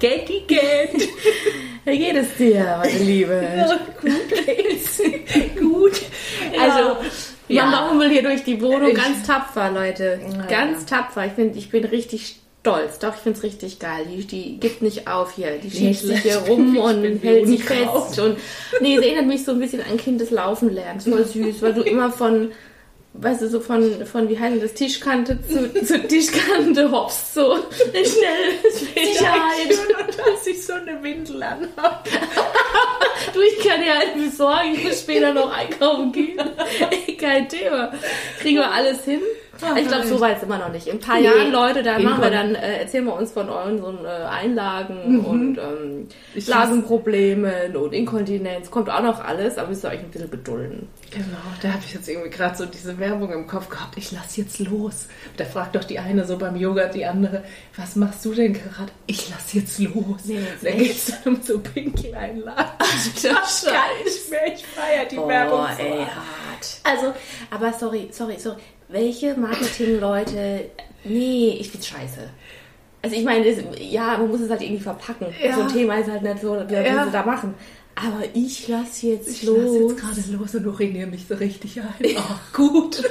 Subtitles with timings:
[0.00, 1.08] Getty Get.
[1.84, 3.42] Wie geht es dir, meine Liebe?
[3.56, 5.00] Ja, gut geht's.
[5.58, 6.00] gut.
[6.60, 6.96] Also,
[7.48, 7.66] Ja.
[7.66, 10.20] man baumelt hier durch die Wohnung ganz tapfer, Leute.
[10.32, 10.46] Ja.
[10.46, 11.26] Ganz tapfer.
[11.26, 12.98] Ich, find, ich bin richtig stolz.
[12.98, 14.06] Doch, ich finde es richtig geil.
[14.10, 15.58] Die, die gibt nicht auf hier.
[15.58, 18.18] Die schiebt sich hier rum und hält sich fest.
[18.20, 18.36] Und,
[18.80, 21.00] nee, es erinnert mich so ein bisschen an Kind des Laufen lernen.
[21.00, 22.52] Voll süß, weil du immer von,
[23.14, 27.34] weißt du, so von, von wie heißt das, Tischkante zu, zu Tischkante hoppst.
[27.34, 27.58] So
[27.92, 28.72] schnell.
[28.72, 29.78] Sicherheit.
[30.16, 32.04] Dass ich so eine Windel anhabe.
[33.34, 36.40] Du, ich kann dir halt besorgen, ich muss später noch einkaufen gehen.
[37.18, 37.92] Kein Thema.
[38.40, 39.20] Kriegen wir alles hin?
[39.76, 40.86] Ich glaube, so weit sind wir noch nicht.
[40.86, 41.24] In ein paar Nee.
[41.24, 45.24] Jahren, Leute, dann machen wir dann, äh, erzählen wir uns von euren so, äh, Einlagen
[45.24, 48.70] und ähm, Ich Blasenproblemen und Inkontinenz.
[48.70, 50.88] Kommt auch noch alles, aber müsst ihr euch ein bisschen gedulden.
[51.10, 51.26] Genau,
[51.62, 53.96] da habe ich jetzt irgendwie gerade so diese Werbung im Kopf gehabt.
[53.96, 55.08] Ich lass jetzt los.
[55.36, 57.42] Da fragt doch die eine so beim Yoga die andere,
[57.76, 58.92] was machst du denn gerade?
[59.06, 60.24] Ich lass jetzt los.
[60.24, 62.64] Nee, jetzt da geht es dann um so Pinkeleinlagen.
[63.22, 63.66] Das Scheiße.
[63.66, 64.46] kann nicht mehr.
[64.54, 65.82] Ich feiere die Werbung so.
[65.82, 66.80] ey, hart.
[66.84, 67.12] Also,
[67.50, 68.58] aber sorry, sorry, sorry.
[68.90, 70.70] Welche Marketingleute,
[71.04, 72.28] nee, ich find's scheiße.
[73.02, 75.28] Also ich meine, das- ja, man muss es halt irgendwie verpacken.
[75.42, 75.54] Ja.
[75.54, 76.82] So ein Thema ist halt nicht so, wie ja.
[76.82, 77.04] Ja.
[77.06, 77.54] sie da machen.
[77.96, 79.90] Aber ich lass jetzt Ich lass los.
[79.92, 82.16] jetzt gerade los und uriniere mich so richtig ein.
[82.18, 83.02] Ach, gut.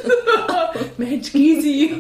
[0.98, 1.94] Mensch, Gysi,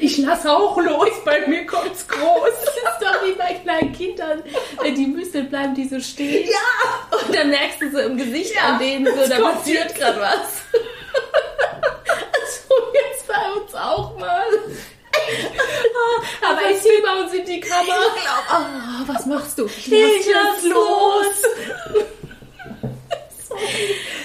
[0.00, 1.08] ich lass auch los.
[1.24, 2.50] Bei mir kommt's groß.
[2.64, 4.42] Das ist doch wie bei kleinen Kindern,
[4.82, 6.46] wenn die Müsli bleiben, die so stehen.
[6.48, 7.18] Ja.
[7.26, 10.62] Und dann merkst du so im Gesicht Ja, an denen so, da passiert gerade was.
[12.68, 14.42] so jetzt bei uns auch mal.
[16.48, 17.94] Aber ich bei uns in die Kammer.
[18.50, 19.66] Oh, was machst du?
[19.66, 21.42] Ich Ich lass los.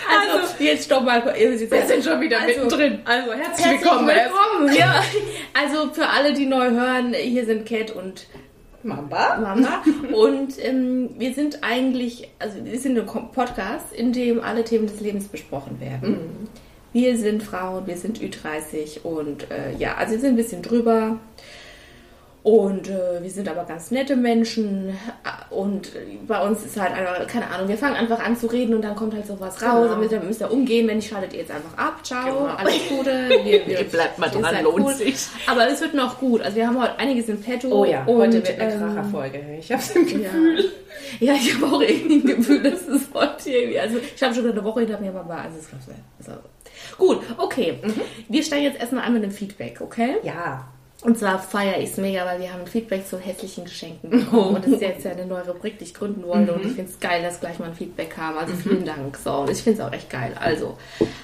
[0.09, 1.23] Also, jetzt stopp mal.
[1.25, 2.99] Wir sind schon wieder Also, mittendrin.
[3.05, 4.07] Also, herzlich, Herzlich willkommen.
[4.07, 4.75] willkommen.
[4.75, 5.03] Ja.
[5.53, 8.25] Also für alle, die neu hören, hier sind Cat und
[8.83, 9.37] Mamba.
[9.37, 9.83] Mama.
[10.13, 14.99] Und ähm, wir sind eigentlich, also wir sind ein Podcast, in dem alle Themen des
[14.99, 16.49] Lebens besprochen werden.
[16.93, 21.17] Wir sind Frauen, wir sind Ü30 und äh, ja, also wir sind ein bisschen drüber.
[22.43, 24.97] Und äh, wir sind aber ganz nette Menschen.
[25.51, 28.73] Und äh, bei uns ist halt einfach, keine Ahnung, wir fangen einfach an zu reden
[28.73, 29.83] und dann kommt halt sowas raus.
[29.83, 29.83] Genau.
[29.83, 30.87] Und damit müsst ihr umgehen.
[30.87, 31.99] Wenn nicht, schaltet ihr jetzt einfach ab.
[32.03, 32.45] Ciao, Genau.
[32.55, 33.11] alles Gute.
[33.43, 35.15] Wir, wir, Ihr bleibt mal dran, seid lohnt sich.
[35.47, 36.41] Aber es wird noch gut.
[36.41, 37.67] Also wir haben heute einiges in petto.
[37.69, 39.43] Oh ja, und, heute wird eine ähm, Kracherfolge.
[39.59, 40.71] Ich hab's im Gefühl.
[41.19, 43.79] ja, ich habe auch irgendwie ein Gefühl, dass es heute irgendwie.
[43.79, 45.83] Also, ich habe schon eine Woche hinter mir, aber also, es klappt
[46.19, 46.31] so.
[46.97, 47.79] Gut, okay.
[48.29, 50.15] Wir steigen jetzt erstmal an mit dem Feedback, okay?
[50.23, 50.67] Ja.
[51.03, 54.55] Und zwar feiere ich es mega, weil wir haben Feedback zu hässlichen Geschenken bekommen.
[54.55, 56.53] Und das ist jetzt ja eine neue Rubrik, die ich gründen wollte.
[56.53, 58.37] Und ich finde es geil, dass gleich mal ein Feedback kam.
[58.37, 59.17] Also vielen Dank.
[59.17, 60.33] So, und ich finde es auch echt geil.
[60.39, 60.77] Also,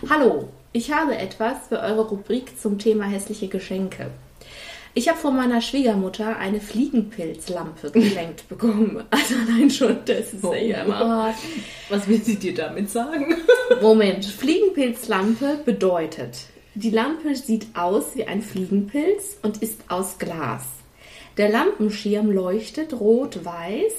[0.10, 0.50] hallo.
[0.74, 4.12] Ich habe etwas für eure Rubrik zum Thema hässliche Geschenke.
[4.94, 9.04] Ich habe von meiner Schwiegermutter eine Fliegenpilzlampe geschenkt bekommen.
[9.12, 11.36] Also allein schon, das ist ja immer.
[11.90, 13.36] Was will sie dir damit sagen?
[13.82, 20.64] Moment, Fliegenpilzlampe bedeutet, die Lampe sieht aus wie ein Fliegenpilz und ist aus Glas.
[21.38, 23.94] Der Lampenschirm leuchtet rot-weiß,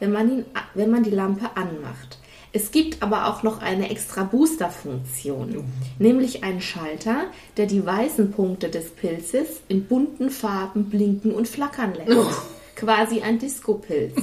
[0.00, 0.44] wenn, man ihn-
[0.74, 2.18] wenn man die Lampe anmacht.
[2.52, 5.64] Es gibt aber auch noch eine extra Booster-Funktion,
[5.98, 7.24] nämlich einen Schalter,
[7.56, 12.40] der die weißen Punkte des Pilzes in bunten Farben blinken und flackern lässt.
[12.76, 14.14] Quasi ein Disco-Pilz.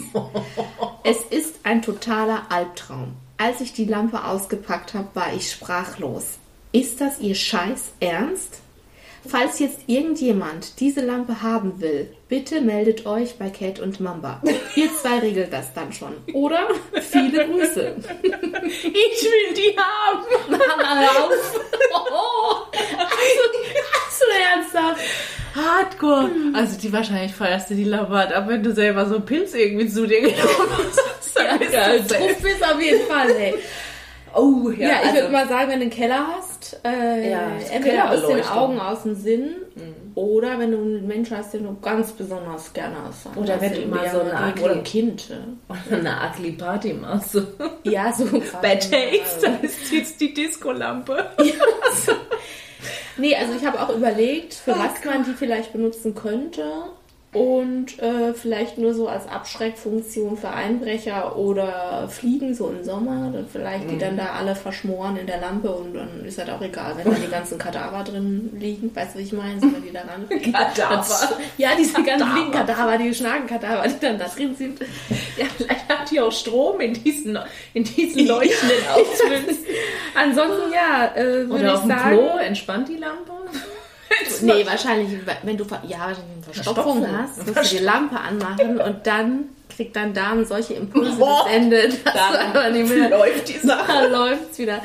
[1.04, 3.14] Es ist ein totaler Albtraum.
[3.38, 6.38] Als ich die Lampe ausgepackt habe, war ich sprachlos.
[6.76, 8.60] Ist das ihr Scheiß Ernst?
[9.26, 14.42] Falls jetzt irgendjemand diese Lampe haben will, bitte meldet euch bei Cat und Mamba.
[14.76, 16.18] Ihr zwei regelt das dann schon.
[16.34, 16.68] Oder?
[17.00, 17.96] Viele Grüße.
[18.66, 20.26] Ich will die haben.
[20.50, 21.62] Mama, hör auf.
[21.94, 23.44] Oh, also,
[24.10, 25.02] so ernsthaft.
[25.56, 26.30] Hardcore.
[26.54, 29.88] Also die wahrscheinlich feierst du die Labat ab, wenn du selber so einen Pilz irgendwie
[29.88, 31.38] zu dir genommen hast.
[31.72, 33.54] Ja, das drauf bist auf jeden Fall, ey.
[34.36, 34.96] Oh, Ja, ja.
[35.02, 38.44] ich also, würde mal sagen, wenn du einen Keller hast, äh, Ja, entweder aus den.
[38.46, 39.56] Augen, aus dem Sinn,
[40.14, 43.28] oder wenn du einen Menschen hast, den du ganz besonders gerne hast.
[43.38, 45.30] Oder wenn du immer so eine Oder Agli- ein Kind.
[45.30, 45.36] ja.
[45.90, 47.42] Oder eine ugly Party machst du.
[47.84, 48.26] Ja, so.
[48.62, 51.32] Bad Taste, dann ist jetzt die Disco-Lampe.
[53.18, 56.64] Nee, also ich habe auch überlegt, für was man die vielleicht benutzen könnte.
[57.36, 63.30] Und äh, vielleicht nur so als Abschreckfunktion für Einbrecher oder Fliegen, so im Sommer.
[63.34, 64.00] Dann vielleicht die Mhm.
[64.00, 67.18] dann da alle verschmoren in der Lampe und dann ist halt auch egal, wenn da
[67.20, 68.96] die ganzen Kadaver drin liegen.
[68.96, 69.62] Weißt du, wie ich meine?
[69.62, 70.28] Wenn die da ran.
[70.30, 70.96] Kadaver.
[70.98, 72.32] Das- Ja, diese ganzen Kadaver.
[72.32, 74.80] Fliegenkadaver, die Schnakenkadaver, die dann da drin sind.
[75.38, 77.38] Ja, vielleicht hat die auch Strom in diesen,
[77.74, 79.60] in diesen leuchtenden Outfits.
[80.16, 82.18] Ansonsten, ja, äh, würde Oder auf ich dem sagen.
[82.18, 83.32] Klo entspannt die Lampe.
[84.42, 87.18] Nee, wahrscheinlich, wenn du ja, wahrscheinlich eine Verstopfung Verstopfung.
[87.18, 92.14] hast, musst du die Lampe anmachen und dann kriegt dein Darm solche Impulse gesendet, dass
[92.14, 94.08] Dann du einfach nicht mehr läuft die Sache.
[94.12, 94.82] läuft's wieder.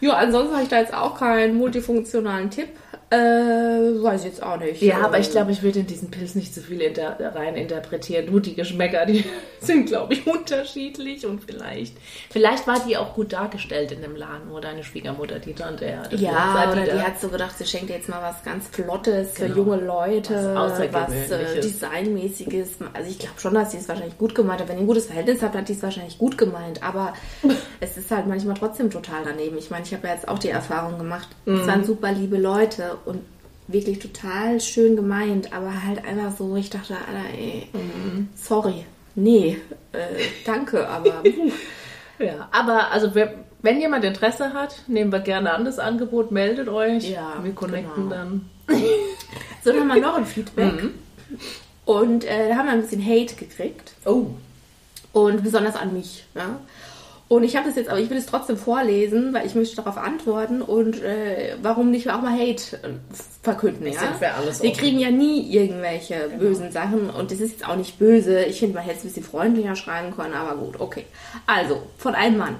[0.00, 2.68] Ja, ansonsten habe ich da jetzt auch keinen multifunktionalen Tipp.
[3.14, 4.82] Äh, weiß ich jetzt auch nicht.
[4.82, 8.26] Ja, aber ich glaube, ich würde in diesen Pilz nicht so viel inter rein interpretieren.
[8.30, 9.24] Nur die Geschmäcker, die
[9.60, 11.96] sind, glaube ich, unterschiedlich und vielleicht,
[12.30, 16.02] vielleicht war die auch gut dargestellt in dem Laden, wo deine Schwiegermutter, die Tante, ja.
[16.10, 19.32] das Ja, oder die da- hat so gedacht, sie schenkt jetzt mal was ganz Flottes
[19.34, 19.56] für Genau.
[19.56, 21.60] junge Leute, Was was, äh.
[21.60, 22.78] Designmäßiges.
[22.92, 24.68] Also ich glaube schon, dass sie es wahrscheinlich gut gemeint hat.
[24.68, 26.82] Wenn ihr ein gutes Verhältnis habt, hat die es wahrscheinlich gut gemeint.
[26.82, 27.12] Aber
[27.80, 29.56] es ist halt manchmal trotzdem total daneben.
[29.58, 31.28] Ich meine, ich habe ja jetzt auch die Erfahrung gemacht.
[31.44, 31.60] Mhm.
[31.60, 33.20] Es waren super liebe Leute und
[33.68, 38.28] wirklich total schön gemeint, aber halt einfach so, ich dachte, Alter, ey, Mhm.
[38.34, 38.84] sorry.
[39.14, 39.58] Nee,
[39.92, 39.98] äh,
[40.44, 41.22] danke, aber.
[42.20, 46.68] Ja, aber also wer, wenn jemand Interesse hat, nehmen wir gerne an das Angebot, meldet
[46.68, 47.10] euch.
[47.10, 48.14] Ja, wir connecten genau.
[48.14, 48.50] dann.
[49.64, 50.80] so dann haben wir noch ein Feedback.
[50.80, 50.94] Mhm.
[51.84, 53.94] Und äh, da haben wir ein bisschen Hate gekriegt.
[54.04, 54.26] Oh.
[55.12, 56.24] Und besonders an mich.
[56.36, 56.60] Ja?
[57.34, 59.96] Und ich habe das jetzt, aber ich will es trotzdem vorlesen, weil ich möchte darauf
[59.96, 62.90] antworten und äh, warum nicht auch mal Hate äh,
[63.42, 63.88] verkünden.
[63.88, 63.98] Ja?
[64.16, 64.78] für alles Wir offen.
[64.78, 68.44] kriegen ja nie irgendwelche bösen Sachen und das ist jetzt auch nicht böse.
[68.44, 71.06] Ich finde, man hätte es ein bisschen freundlicher schreiben können, aber gut, okay.
[71.44, 72.54] Also, von einem Mann.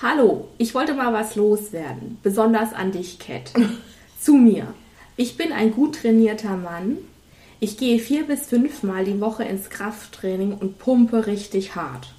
[0.00, 3.52] Hallo, ich wollte mal was loswerden, besonders an dich, Cat.
[4.18, 4.68] Zu mir.
[5.16, 6.96] Ich bin ein gut trainierter Mann.
[7.60, 12.13] Ich gehe vier bis fünfmal die Woche ins Krafttraining und pumpe richtig hart.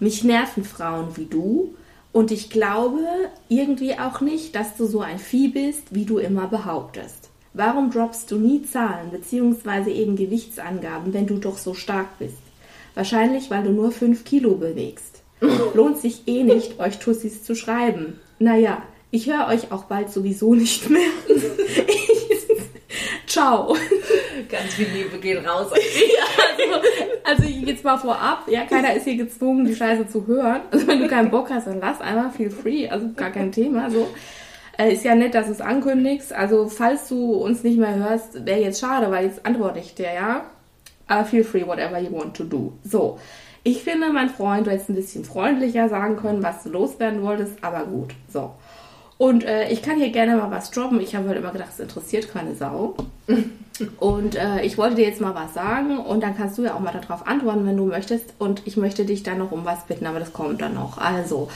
[0.00, 1.74] Mich nerven Frauen wie du
[2.12, 3.00] und ich glaube
[3.48, 7.30] irgendwie auch nicht, dass du so ein Vieh bist, wie du immer behauptest.
[7.54, 9.90] Warum droppst du nie Zahlen bzw.
[9.90, 12.38] eben Gewichtsangaben, wenn du doch so stark bist?
[12.94, 15.22] Wahrscheinlich, weil du nur 5 Kilo bewegst.
[15.74, 18.20] Lohnt sich eh nicht, euch Tussis zu schreiben.
[18.38, 21.08] Naja, ich höre euch auch bald sowieso nicht mehr.
[23.28, 23.76] Ciao.
[24.48, 25.70] Ganz viel Liebe geht raus.
[26.58, 30.62] Also, also jetzt mal vorab, ja, keiner ist hier gezwungen, die Scheiße zu hören.
[30.72, 33.88] Also wenn du keinen Bock hast, dann lass einfach feel free, also gar kein Thema.
[33.90, 34.08] So.
[34.76, 36.32] Äh, ist ja nett, dass du es ankündigst.
[36.32, 40.12] Also falls du uns nicht mehr hörst, wäre jetzt schade, weil jetzt antworte ich dir,
[40.12, 40.46] ja.
[41.06, 42.72] Aber feel free, whatever you want to do.
[42.84, 43.18] So.
[43.62, 47.62] Ich finde, mein Freund, du hättest ein bisschen freundlicher sagen können, was du loswerden wolltest,
[47.62, 48.14] aber gut.
[48.32, 48.52] So.
[49.18, 51.00] Und äh, ich kann hier gerne mal was droppen.
[51.00, 52.94] Ich habe halt immer gedacht, es interessiert keine Sau.
[54.00, 56.80] Und äh, ich wollte dir jetzt mal was sagen und dann kannst du ja auch
[56.80, 58.34] mal darauf antworten, wenn du möchtest.
[58.38, 60.98] Und ich möchte dich dann noch um was bitten, aber das kommt dann noch.
[60.98, 61.48] Also,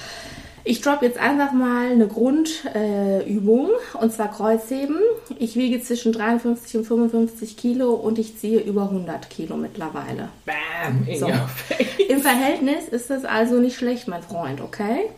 [0.65, 4.99] ich droppe jetzt einfach mal eine Grundübung äh, und zwar Kreuzheben.
[5.39, 10.29] Ich wiege zwischen 53 und 55 Kilo und ich ziehe über 100 Kilo mittlerweile.
[10.47, 11.27] Bam, in So.
[11.27, 11.89] your face.
[12.09, 15.11] Im Verhältnis ist das also nicht schlecht, mein Freund, okay?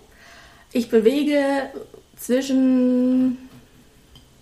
[0.72, 1.38] Ich bewege
[2.24, 3.38] zwischen,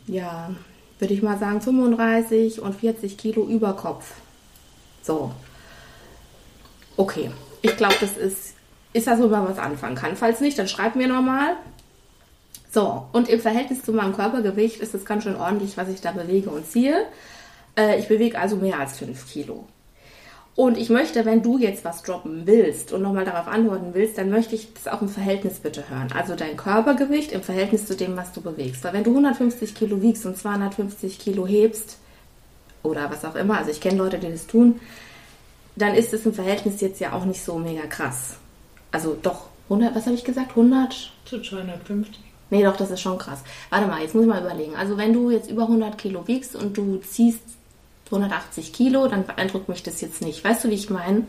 [0.06, 0.50] ja,
[0.98, 4.12] würde ich mal sagen, 35 und 40 Kilo über Kopf.
[5.02, 5.32] So.
[6.96, 7.30] Okay.
[7.62, 8.54] Ich glaube, das ist,
[8.92, 10.16] ist das, wo man was anfangen kann.
[10.16, 11.56] Falls nicht, dann schreib mir nochmal.
[12.70, 16.12] So, und im Verhältnis zu meinem Körpergewicht ist es ganz schön ordentlich, was ich da
[16.12, 17.06] bewege und ziehe.
[17.76, 19.66] Äh, ich bewege also mehr als 5 Kilo.
[20.54, 24.28] Und ich möchte, wenn du jetzt was droppen willst und nochmal darauf antworten willst, dann
[24.28, 26.08] möchte ich das auch im Verhältnis bitte hören.
[26.14, 28.84] Also dein Körpergewicht im Verhältnis zu dem, was du bewegst.
[28.84, 31.96] Weil wenn du 150 Kilo wiegst und 250 Kilo hebst
[32.82, 34.78] oder was auch immer, also ich kenne Leute, die das tun,
[35.74, 38.36] dann ist es im Verhältnis jetzt ja auch nicht so mega krass.
[38.90, 40.50] Also doch, 100, was habe ich gesagt?
[40.50, 41.12] 100?
[41.24, 42.20] Zu 250.
[42.50, 43.38] Nee, doch, das ist schon krass.
[43.70, 44.76] Warte mal, jetzt muss ich mal überlegen.
[44.76, 47.40] Also wenn du jetzt über 100 Kilo wiegst und du ziehst
[48.12, 50.44] 180 Kilo, dann beeindruckt mich das jetzt nicht.
[50.44, 51.26] Weißt du, wie ich meine?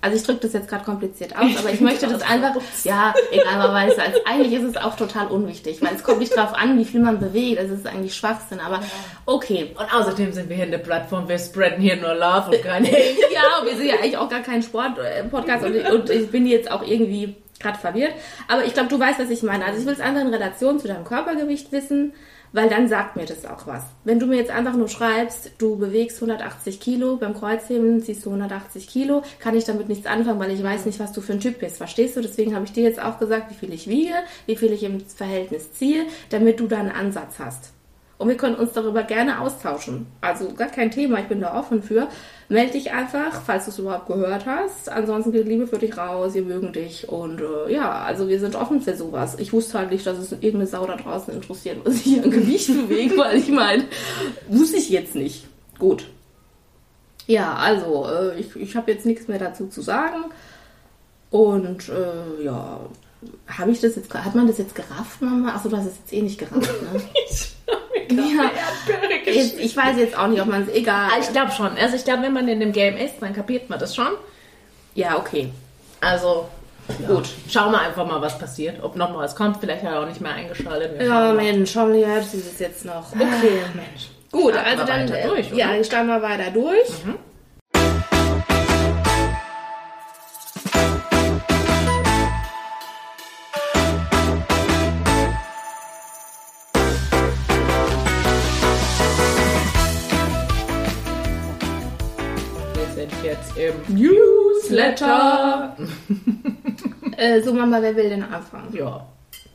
[0.00, 3.60] Also ich drücke das jetzt gerade kompliziert aus, aber ich möchte das einfach, ja, egal,
[3.60, 6.54] aber weil es als, eigentlich ist es auch total unwichtig, weil es kommt nicht drauf
[6.54, 8.80] an, wie viel man bewegt, das ist eigentlich Schwachsinn, aber
[9.26, 9.74] okay.
[9.76, 12.88] Und außerdem sind wir hier in der Plattform, wir spreaden hier nur Love und keine
[13.32, 16.86] Ja, wir sind ja eigentlich auch gar kein Sport-Podcast und, und ich bin jetzt auch
[16.86, 18.12] irgendwie gerade verwirrt.
[18.46, 19.64] Aber ich glaube, du weißt, was ich meine.
[19.64, 22.12] Also ich will es einfach in Relation zu deinem Körpergewicht wissen,
[22.52, 23.82] weil dann sagt mir das auch was.
[24.04, 28.30] Wenn du mir jetzt einfach nur schreibst, du bewegst 180 Kilo, beim Kreuzheben ziehst du
[28.30, 31.40] 180 Kilo, kann ich damit nichts anfangen, weil ich weiß nicht, was du für ein
[31.40, 31.78] Typ bist.
[31.78, 32.20] Verstehst du?
[32.20, 34.14] Deswegen habe ich dir jetzt auch gesagt, wie viel ich wiege,
[34.46, 37.72] wie viel ich im Verhältnis ziehe, damit du da einen Ansatz hast.
[38.18, 40.06] Und wir können uns darüber gerne austauschen.
[40.20, 42.08] Also gar kein Thema, ich bin da offen für.
[42.50, 44.88] Meld dich einfach, falls du es überhaupt gehört hast.
[44.88, 47.06] Ansonsten geht Liebe für dich raus, wir mögen dich.
[47.06, 49.36] Und äh, ja, also wir sind offen für sowas.
[49.38, 52.30] Ich wusste halt nicht, dass es irgendeine Sau da draußen interessiert, was ich hier an
[52.30, 53.84] Gewicht bewege, weil ich meine,
[54.48, 55.46] wusste ich jetzt nicht.
[55.78, 56.08] Gut.
[57.26, 60.24] Ja, also äh, ich, ich habe jetzt nichts mehr dazu zu sagen.
[61.30, 62.80] Und äh, ja,
[63.48, 65.54] habe ich das jetzt, hat man das jetzt gerafft, Mama?
[65.54, 67.00] Achso, du hast es jetzt eh nicht gerafft, ne?
[68.10, 68.50] Ja.
[69.26, 71.10] Jetzt, ich weiß jetzt auch nicht, ob man es egal.
[71.12, 71.76] Ah, Ich glaube schon.
[71.76, 74.08] Also ich glaube, wenn man in dem Game ist, dann kapiert man das schon.
[74.94, 75.50] Ja, okay.
[76.00, 76.48] Also,
[77.06, 77.28] gut.
[77.50, 78.82] Schauen wir einfach mal, was passiert.
[78.82, 79.58] Ob noch mal was kommt.
[79.60, 80.98] Vielleicht hat er auch nicht mehr eingeschaltet.
[80.98, 81.34] Wir Ja, mal.
[81.34, 83.12] Mensch, Holly Herbst ist es jetzt noch.
[83.12, 83.60] Okay.
[83.74, 84.08] Mensch.
[84.32, 86.88] Gut, Starten also dann äh, durch, ja, dann starten wir weiter durch.
[87.04, 87.14] Wir
[104.90, 105.76] Newsletter.
[107.16, 108.72] Äh, so, Mama, wer will denn anfangen?
[108.72, 109.04] Ja.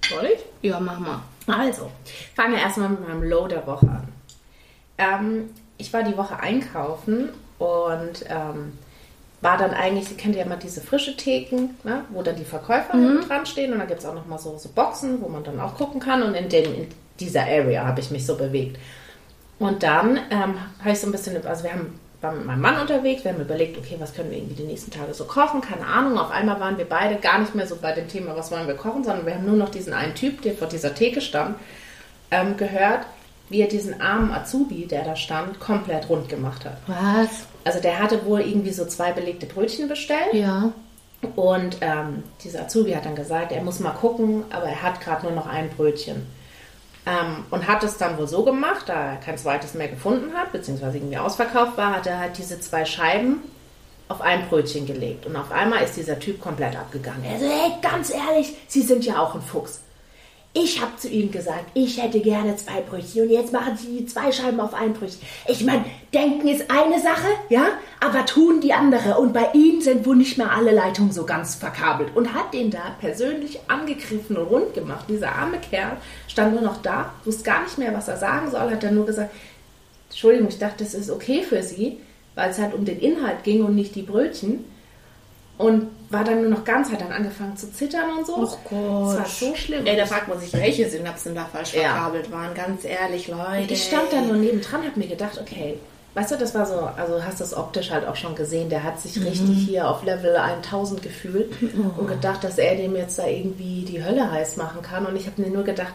[0.10, 0.70] Soll ich?
[0.70, 1.22] Ja, mach mal.
[1.48, 1.90] Also,
[2.36, 4.08] fangen wir erstmal mit meinem Low der Woche an.
[4.98, 8.74] Ähm, ich war die Woche einkaufen und ähm,
[9.40, 12.98] war dann eigentlich, Sie kennt ja immer diese frische Theken, ne, wo dann die Verkäufer
[13.28, 15.76] dran stehen und da gibt es auch nochmal so, so Boxen, wo man dann auch
[15.76, 16.88] gucken kann und in, dem, in
[17.20, 18.78] dieser Area habe ich mich so bewegt.
[19.60, 22.80] Und dann ähm, habe ich so ein bisschen, also wir haben, waren mit meinem Mann
[22.80, 25.86] unterwegs, wir haben überlegt, okay, was können wir irgendwie die nächsten Tage so kochen, keine
[25.86, 26.18] Ahnung.
[26.18, 28.76] Auf einmal waren wir beide gar nicht mehr so bei dem Thema, was wollen wir
[28.76, 31.58] kochen, sondern wir haben nur noch diesen einen Typ, der vor dieser Theke stand,
[32.32, 33.06] ähm, gehört,
[33.50, 36.78] wie er diesen armen Azubi, der da stand, komplett rund gemacht hat.
[36.88, 37.46] Was?
[37.66, 40.72] Also der hatte wohl irgendwie so zwei belegte Brötchen bestellt Ja.
[41.36, 45.24] und ähm, dieser Azubi hat dann gesagt, er muss mal gucken, aber er hat gerade
[45.26, 46.26] nur noch ein Brötchen.
[47.06, 50.52] Ähm, und hat es dann wohl so gemacht, da er kein zweites mehr gefunden hat,
[50.54, 53.42] beziehungsweise irgendwie ausverkauft war, hat er halt diese zwei Scheiben
[54.08, 55.26] auf ein Brötchen gelegt.
[55.26, 57.24] Und auf einmal ist dieser Typ komplett abgegangen.
[57.26, 59.82] Er so, hey, ganz ehrlich, Sie sind ja auch ein Fuchs.
[60.56, 64.32] Ich habe zu ihm gesagt, ich hätte gerne zwei Brötchen und jetzt machen Sie zwei
[64.32, 65.22] Scheiben auf ein Brötchen.
[65.48, 65.84] Ich meine,
[66.14, 67.70] denken ist eine Sache, ja,
[68.00, 69.18] aber tun die andere.
[69.18, 72.16] Und bei Ihnen sind wohl nicht mehr alle Leitungen so ganz verkabelt.
[72.16, 75.06] Und hat den da persönlich angegriffen und rund gemacht.
[75.10, 78.70] Dieser arme Kerl stand nur noch da, wusste gar nicht mehr, was er sagen soll,
[78.70, 79.34] hat dann nur gesagt,
[80.10, 81.98] Entschuldigung, ich dachte, das ist okay für Sie,
[82.36, 84.66] weil es halt um den Inhalt ging und nicht die Brötchen.
[85.58, 88.38] Und war dann nur noch ganz, hat dann angefangen zu zittern und so.
[88.38, 89.16] Och Gott.
[89.18, 89.86] Das war so schlimm.
[89.86, 91.82] Ey, da fragt man sich, welche Synapsen da falsch Ja.
[91.94, 92.54] verkabelt waren.
[92.54, 93.74] Ganz ehrlich, Leute.
[93.74, 95.78] Ich stand da nur nebendran, hab mir gedacht, okay,
[96.14, 98.84] weißt du, das war so, also du hast das optisch halt auch schon gesehen, der
[98.84, 101.52] hat sich richtig hier auf Level 1000 gefühlt
[101.98, 105.06] und gedacht, dass er dem jetzt da irgendwie die Hölle heiß machen kann.
[105.08, 105.94] Und ich habe mir nur gedacht,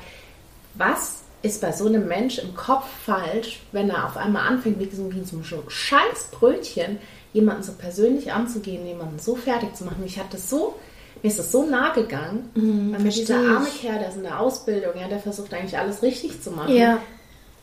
[0.74, 4.94] was ist bei so einem Mensch im Kopf falsch, wenn er auf einmal anfängt, wie
[4.94, 6.98] so, wie so ein scheiß Brötchen,
[7.32, 10.02] jemanden so persönlich anzugehen, jemanden so fertig zu machen.
[10.02, 10.74] Mich hat das so,
[11.22, 13.82] mir ist das so nah gegangen, weil mir dieser arme ich.
[13.82, 17.00] Kerl, der ist in der Ausbildung, ja, der versucht eigentlich alles richtig zu machen Ja.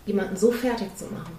[0.06, 1.34] jemanden so fertig zu machen.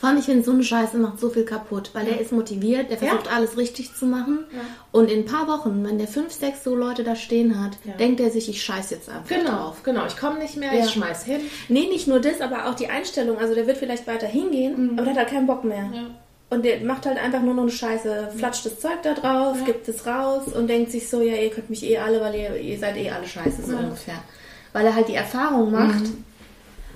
[0.00, 2.90] Vor allem, ich finde, so eine Scheiße macht so viel kaputt, weil der ist motiviert,
[2.90, 3.08] der Ja.
[3.10, 4.40] versucht alles richtig zu machen.
[4.52, 4.60] Ja.
[4.92, 7.92] Und in ein paar Wochen, wenn der fünf, sechs so Leute da stehen hat, Ja.
[7.94, 9.82] denkt er sich, ich scheiß jetzt einfach Genau, drauf.
[9.84, 10.04] genau.
[10.06, 10.84] Ich komme nicht mehr, Ja.
[10.84, 11.40] ich schmeiß hin.
[11.68, 13.38] Nee, nicht nur das, aber auch die Einstellung.
[13.38, 15.88] Also der wird vielleicht weiter hingehen, aber der hat halt keinen Bock mehr.
[16.50, 19.64] Und der macht halt einfach nur noch eine Scheiße, flatscht das Zeug da drauf, Ja.
[19.66, 22.56] gibt es raus und denkt sich so, ja, ihr könnt mich eh alle, weil ihr,
[22.56, 23.80] ihr seid eh alle scheiße, so Ja.
[23.80, 24.14] ungefähr.
[24.72, 26.04] Weil er halt die Erfahrung macht.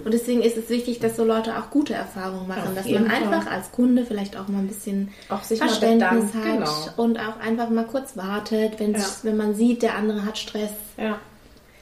[0.04, 3.10] Und deswegen ist es wichtig, dass so Leute auch gute Erfahrungen machen, Auf dass man
[3.10, 6.70] einfach als Kunde vielleicht auch mal ein bisschen Auch sich Verständnis hat genau.
[6.96, 8.96] und auch einfach mal kurz wartet, Ja.
[9.22, 10.70] wenn man sieht, der andere hat Stress.
[10.96, 11.18] Ja.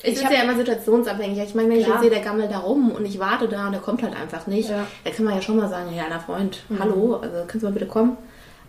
[0.03, 1.39] Es Ich ist ja immer situationsabhängig.
[1.39, 1.97] Ich meine, wenn ich Klar.
[1.97, 4.47] jetzt sehe, der gammelt da rum und ich warte da und der kommt halt einfach
[4.47, 4.87] nicht, Ja.
[5.05, 7.73] da kann man ja schon mal sagen, ja, na Freund, hallo, also kannst du mal
[7.73, 8.17] bitte kommen?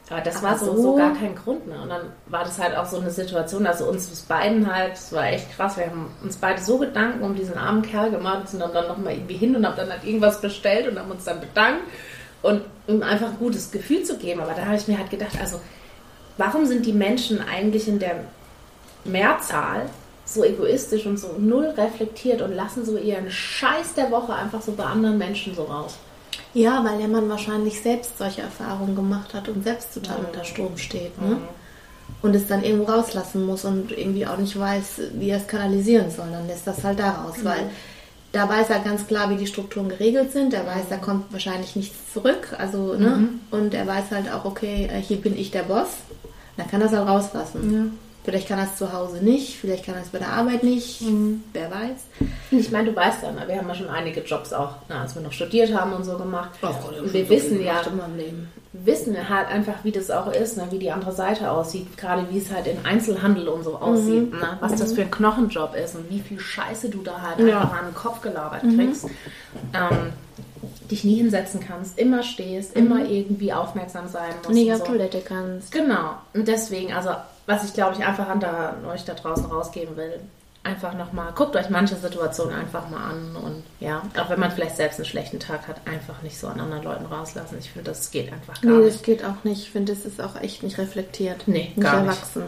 [0.10, 1.68] Aber das Aber war so, so- gar kein Grund.
[1.68, 1.82] Ne?
[1.82, 5.28] Und dann war das halt auch so eine Situation, also uns beiden halt, es war
[5.28, 8.74] echt krass, wir haben uns beide so Gedanken um diesen armen Kerl gemacht, sind dann,
[8.74, 11.84] dann nochmal irgendwie hin und haben dann halt irgendwas bestellt und haben uns dann bedankt
[12.42, 14.42] und ihm einfach ein gutes Gefühl zu geben.
[14.42, 15.62] Aber da habe ich mir halt gedacht, also
[16.38, 18.16] warum sind die Menschen eigentlich in der
[19.06, 19.84] Mehrzahl
[20.34, 24.72] so egoistisch und so null reflektiert und lassen so ihren Scheiß der Woche einfach so
[24.74, 25.96] bei anderen Menschen so raus?
[26.54, 30.26] Ja, weil der Mann wahrscheinlich selbst solche Erfahrungen gemacht hat und selbst total Mhm.
[30.28, 31.20] unter Strom steht.
[31.22, 31.38] Ne?
[32.22, 36.12] Und es dann irgendwo rauslassen muss und irgendwie auch nicht weiß, wie er es kanalisieren
[36.12, 36.28] soll.
[36.32, 37.46] Dann lässt das halt da raus, Mhm.
[37.46, 37.70] weil
[38.34, 40.54] da weiß er ganz klar, wie die Strukturen geregelt sind.
[40.54, 42.56] Er weiß, da kommt wahrscheinlich nichts zurück.
[42.58, 43.10] Also, ne?
[43.10, 43.40] Mhm.
[43.52, 45.88] Und er weiß halt auch, okay, äh, hier bin ich der Boss.
[46.58, 47.98] Dann kann er es halt rauslassen.
[48.24, 51.02] Vielleicht kann es zu Hause nicht, vielleicht kann es bei der Arbeit nicht.
[51.02, 51.44] Mhm.
[51.54, 52.30] Wer weiß.
[52.52, 55.16] Ich meine, du weißt ja, ne, wir haben ja schon einige Jobs auch, na, als
[55.16, 56.52] wir noch studiert haben und so gemacht.
[56.62, 56.68] Oh
[57.02, 57.82] und wir wissen ja,
[58.74, 62.28] wissen wir halt einfach, wie das auch ist, ne, wie die andere Seite aussieht, gerade
[62.30, 65.96] wie es halt im Einzelhandel und so aussieht, ne, was das für ein Knochenjob ist
[65.96, 67.62] und wie viel Scheiße du da halt Ja.
[67.62, 69.06] einfach an den Kopf gelabert kriegst.
[69.74, 70.14] Ähm,
[70.90, 74.54] dich nie hinsetzen kannst, immer stehst, immer irgendwie aufmerksam sein musst.
[74.54, 74.86] Nie auf so.
[74.86, 75.72] Toilette kannst.
[75.72, 76.16] Genau.
[76.34, 77.12] Und deswegen, also,
[77.52, 80.20] was ich glaube ich einfach an da, euch da draußen rausgeben will,
[80.64, 84.76] einfach nochmal, guckt euch manche Situationen einfach mal an und ja, auch wenn man vielleicht
[84.76, 87.58] selbst einen schlechten Tag hat, einfach nicht so an anderen Leuten rauslassen.
[87.60, 88.96] Ich finde, das geht einfach gar nee, nicht.
[88.98, 89.62] das geht auch nicht.
[89.64, 91.44] Ich finde, das ist auch echt nicht reflektiert.
[91.48, 92.10] Nee, nicht gar nicht.
[92.12, 92.44] erwachsen.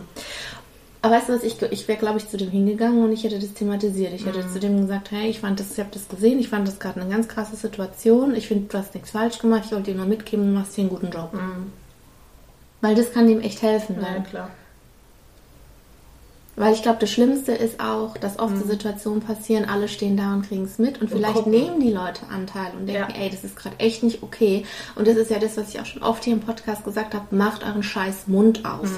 [1.01, 3.37] Aber weißt du was, ich, ich wäre, glaube ich, zu dem hingegangen und ich hätte
[3.39, 4.13] das thematisiert.
[4.13, 4.53] Ich hätte Mhm.
[4.53, 7.01] zu dem gesagt, hey, ich fand das, ich habe das gesehen, ich fand das gerade
[7.01, 8.35] eine ganz krasse Situation.
[8.35, 10.83] Ich finde, du hast nichts falsch gemacht, ich wollte dir nur mitgeben, du machst hier
[10.83, 11.31] einen guten Job.
[12.79, 13.97] Weil das kann dem echt helfen.
[13.99, 14.49] Ja, klar.
[16.55, 20.33] Weil ich glaube, das Schlimmste ist auch, dass oft so Situationen passieren, alle stehen da
[20.33, 21.51] und kriegen es mit und vielleicht gucken.
[21.51, 23.19] nehmen die Leute Anteil und denken, Ja.
[23.19, 24.65] ey, das ist gerade echt nicht okay.
[24.95, 27.35] Und das ist ja das, was ich auch schon oft hier im Podcast gesagt habe,
[27.35, 28.89] macht euren scheiß Mund auf.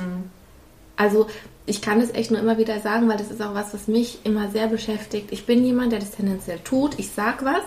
[0.98, 1.28] Also
[1.66, 4.20] ich kann das echt nur immer wieder sagen, weil das ist auch was, was mich
[4.24, 5.32] immer sehr beschäftigt.
[5.32, 7.00] Ich bin jemand, der das tendenziell tut.
[7.00, 7.64] Ich sag was.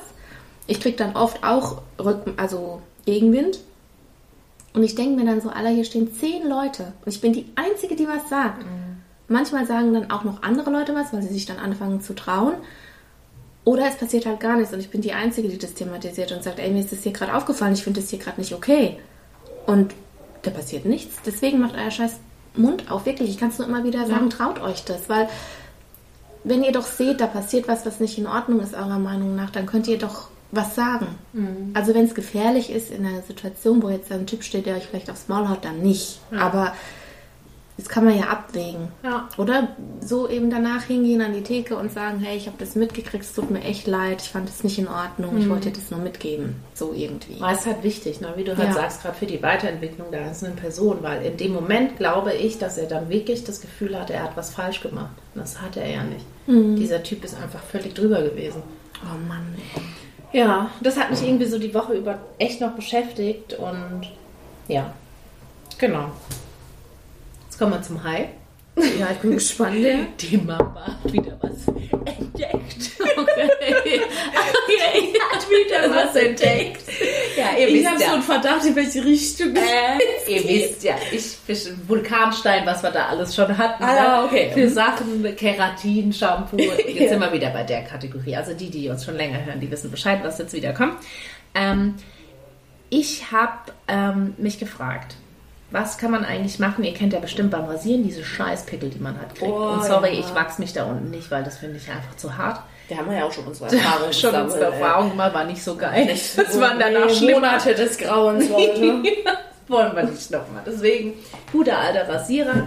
[0.66, 3.58] Ich krieg dann oft auch Rücken, also Gegenwind.
[4.74, 6.92] Und ich denke mir dann so, Alter, hier stehen zehn Leute.
[7.04, 8.64] Und ich bin die Einzige, die was sagt.
[9.28, 12.54] Manchmal sagen dann auch noch andere Leute was, weil sie sich dann anfangen zu trauen.
[13.64, 16.42] Oder es passiert halt gar nichts und ich bin die Einzige, die das thematisiert und
[16.42, 18.98] sagt, ey, mir ist das hier gerade aufgefallen, ich finde das hier gerade nicht okay.
[19.66, 19.92] Und
[20.42, 21.16] da passiert nichts.
[21.26, 22.16] Deswegen macht euer scheiß
[22.56, 23.04] Mund auf.
[23.04, 25.10] Wirklich, ich kann es nur immer wieder sagen, traut euch das.
[25.10, 25.28] Weil
[26.44, 29.50] wenn ihr doch seht, da passiert was, was nicht in Ordnung ist, eurer Meinung nach,
[29.50, 31.06] dann könnt ihr doch was sagen.
[31.74, 34.86] Also wenn es gefährlich ist in einer Situation, wo jetzt ein Typ steht, der euch
[34.86, 36.20] vielleicht aufs Maul haut, dann nicht.
[36.38, 36.72] Aber
[37.78, 38.88] das kann man ja abwägen.
[39.02, 39.28] Ja.
[39.38, 39.68] Oder
[40.00, 43.32] so eben danach hingehen an die Theke und sagen, hey, ich habe das mitgekriegt, es
[43.32, 46.00] tut mir echt leid, ich fand es nicht in Ordnung, ich wollte dir das nur
[46.00, 46.56] mitgeben.
[46.74, 47.40] So irgendwie.
[47.40, 48.32] Weil es halt wichtig, ne?
[48.36, 48.74] wie du halt Ja.
[48.74, 52.76] sagst, gerade für die Weiterentwicklung der einzelnen Person, weil in dem Moment glaube ich, dass
[52.78, 55.14] er dann wirklich das Gefühl hat, er hat was falsch gemacht.
[55.34, 56.26] Und das hatte er ja nicht.
[56.46, 58.62] Dieser Typ ist einfach völlig drüber gewesen.
[59.04, 59.54] Oh Mann.
[60.32, 64.10] Ja, das hat mich irgendwie so die Woche über echt noch beschäftigt und
[64.66, 64.92] ja,
[65.78, 66.10] genau.
[67.58, 68.28] Jetzt kommen wir zum High.
[69.00, 69.80] Ja, ich bin gespannt.
[69.80, 69.96] Ja.
[70.20, 72.90] Die Mama hat wieder was entdeckt.
[73.00, 73.18] Okay.
[73.18, 74.00] okay.
[75.28, 76.82] hat wieder was entdeckt.
[77.36, 78.14] Ja, ihr Ich habe wisst so ja.
[78.14, 79.56] einen Verdacht, in welche Richtung.
[79.56, 83.82] Äh, ihr wisst ja, ich fische Vulkanstein, was wir da alles schon hatten.
[83.82, 84.26] Ah, ja, ne?
[84.28, 84.52] okay.
[84.54, 86.56] Für Sachen, Keratin, Shampoo.
[86.86, 87.08] Jetzt Ja.
[87.08, 88.36] sind wir wieder bei der Kategorie.
[88.36, 90.94] Also die, die uns schon länger hören, die wissen Bescheid, was jetzt wieder kommt.
[91.56, 91.96] Ähm,
[92.88, 95.16] ich habe ähm, mich gefragt,
[95.70, 96.82] was kann man eigentlich machen?
[96.84, 99.34] Ihr kennt ja bestimmt beim Rasieren diese Scheißpickel, die man hat.
[99.34, 99.50] Kriegt.
[99.52, 100.20] Oh, Und sorry, ja.
[100.20, 102.60] ich wachse mich da unten nicht, weil das finde ich einfach zu hart.
[102.88, 104.12] Da haben wir ja auch schon unsere Erfahrungen.
[104.14, 104.80] Schon unsere gesammelt, ey.
[104.80, 106.06] Erfahrung mal war nicht so geil.
[106.08, 107.32] Das Das waren danach nee.
[107.34, 109.02] Monate des Grauens, Leute.
[109.68, 110.62] wollen wir nicht nochmal.
[110.66, 111.12] Deswegen,
[111.52, 112.66] guter alter Rasierer.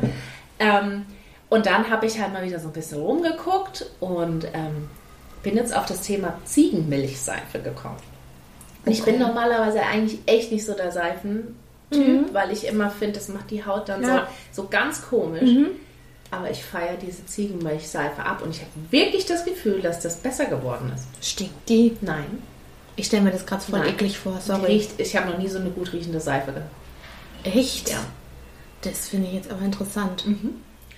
[0.59, 1.05] Ähm,
[1.49, 4.89] und dann habe ich halt mal wieder so ein bisschen rumgeguckt und ähm,
[5.41, 7.97] bin jetzt auf das Thema Ziegenmilchseife gekommen.
[8.85, 9.11] Und Ich Okay.
[9.13, 10.91] bin normalerweise eigentlich echt nicht so der
[11.91, 14.27] Seifentyp, weil ich immer finde, das macht die Haut dann Ja.
[14.51, 15.49] so, so ganz komisch.
[16.33, 20.45] Aber ich feiere diese Ziegenmilchseife ab und ich habe wirklich das Gefühl, dass das besser
[20.45, 21.05] geworden ist.
[21.25, 21.97] Stinkt die?
[21.99, 22.41] Nein.
[22.95, 23.89] Ich stelle mir das gerade voll Nein.
[23.89, 24.67] eklig vor, sorry.
[24.67, 26.69] Riecht, ich habe noch nie so eine gut riechende Seife gehabt.
[27.43, 27.89] Echt?
[27.89, 27.97] Ja.
[28.81, 30.23] Das finde ich jetzt aber interessant.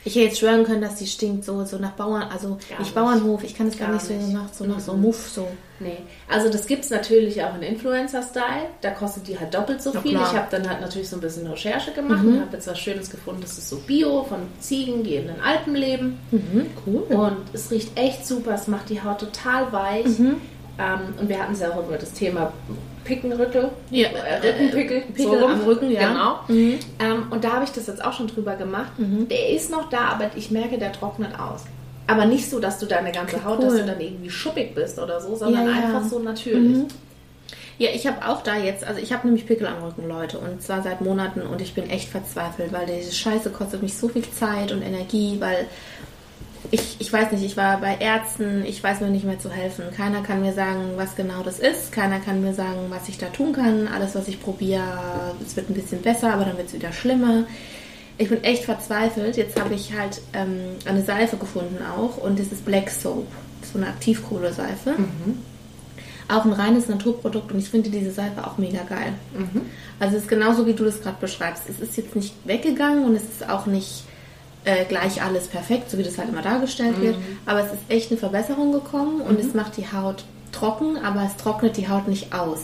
[0.05, 2.93] Ich hätte jetzt schwören können, dass die stinkt so, so nach Bauern, also Gar nicht.
[2.93, 4.33] Bauernhof, ich kann es gar, Gar nicht so nicht.
[4.33, 5.47] nach so, nach so Muff so.
[5.79, 5.97] Nee,
[6.29, 8.67] also das gibt es natürlich auch in Influencer-Style.
[8.81, 10.11] Da kostet die halt doppelt so Ja, viel.
[10.11, 10.29] klar.
[10.31, 13.09] Ich habe dann halt natürlich so ein bisschen Recherche gemacht und habe jetzt was Schönes
[13.09, 13.41] gefunden.
[13.41, 16.19] Das ist so Bio von Ziegen, die in den Alpen leben.
[16.31, 17.01] Mhm, cool.
[17.09, 18.53] Und es riecht echt super.
[18.55, 20.19] Es macht die Haut total weich.
[20.19, 20.35] Mhm.
[20.79, 22.51] Ähm, und wir hatten es ja auch über das Thema
[23.03, 23.69] Pickenrüttel.
[23.91, 25.01] Ja, äh, Rückenpickel.
[25.13, 25.51] Pickel rum.
[25.51, 26.07] am Rücken, ja.
[26.09, 26.39] Genau.
[26.47, 26.79] Mhm.
[26.99, 28.91] Ähm, und da habe ich das jetzt auch schon drüber gemacht.
[28.97, 31.63] Der ist noch da, aber ich merke, der trocknet aus.
[32.07, 33.79] Aber nicht so, dass du deine ganze Haut, dass cool.
[33.79, 35.77] du dann irgendwie schuppig bist oder so, sondern Ja, ja.
[35.77, 36.77] einfach so natürlich.
[36.77, 36.87] Mhm.
[37.79, 40.61] Ja, ich habe auch da jetzt, also ich habe nämlich Pickel am Rücken, Leute, und
[40.61, 44.23] zwar seit Monaten und ich bin echt verzweifelt, weil diese Scheiße kostet mich so viel
[44.29, 45.65] Zeit und Energie, weil
[46.71, 49.85] ich, ich weiß nicht, ich war bei Ärzten, ich weiß mir nicht mehr zu helfen.
[49.95, 53.27] Keiner kann mir sagen, was genau das ist, keiner kann mir sagen, was ich da
[53.27, 53.87] tun kann.
[53.87, 57.43] Alles, was ich probiere, es wird ein bisschen besser, aber dann wird es wieder schlimmer.
[58.17, 59.37] Ich bin echt verzweifelt.
[59.37, 63.27] Jetzt habe ich halt ähm, eine Seife gefunden auch und das ist Black Soap,
[63.71, 64.91] so eine Aktivkohleseife.
[66.29, 69.13] Auch ein reines Naturprodukt und ich finde diese Seife auch mega geil.
[69.99, 71.63] Also es ist genauso, wie du das gerade beschreibst.
[71.69, 74.03] Es ist jetzt nicht weggegangen und es ist auch nicht
[74.65, 77.15] äh, gleich alles perfekt, so wie das halt immer dargestellt wird.
[77.45, 81.35] Aber es ist echt eine Verbesserung gekommen und es macht die Haut trocken, aber es
[81.35, 82.59] trocknet die Haut nicht aus.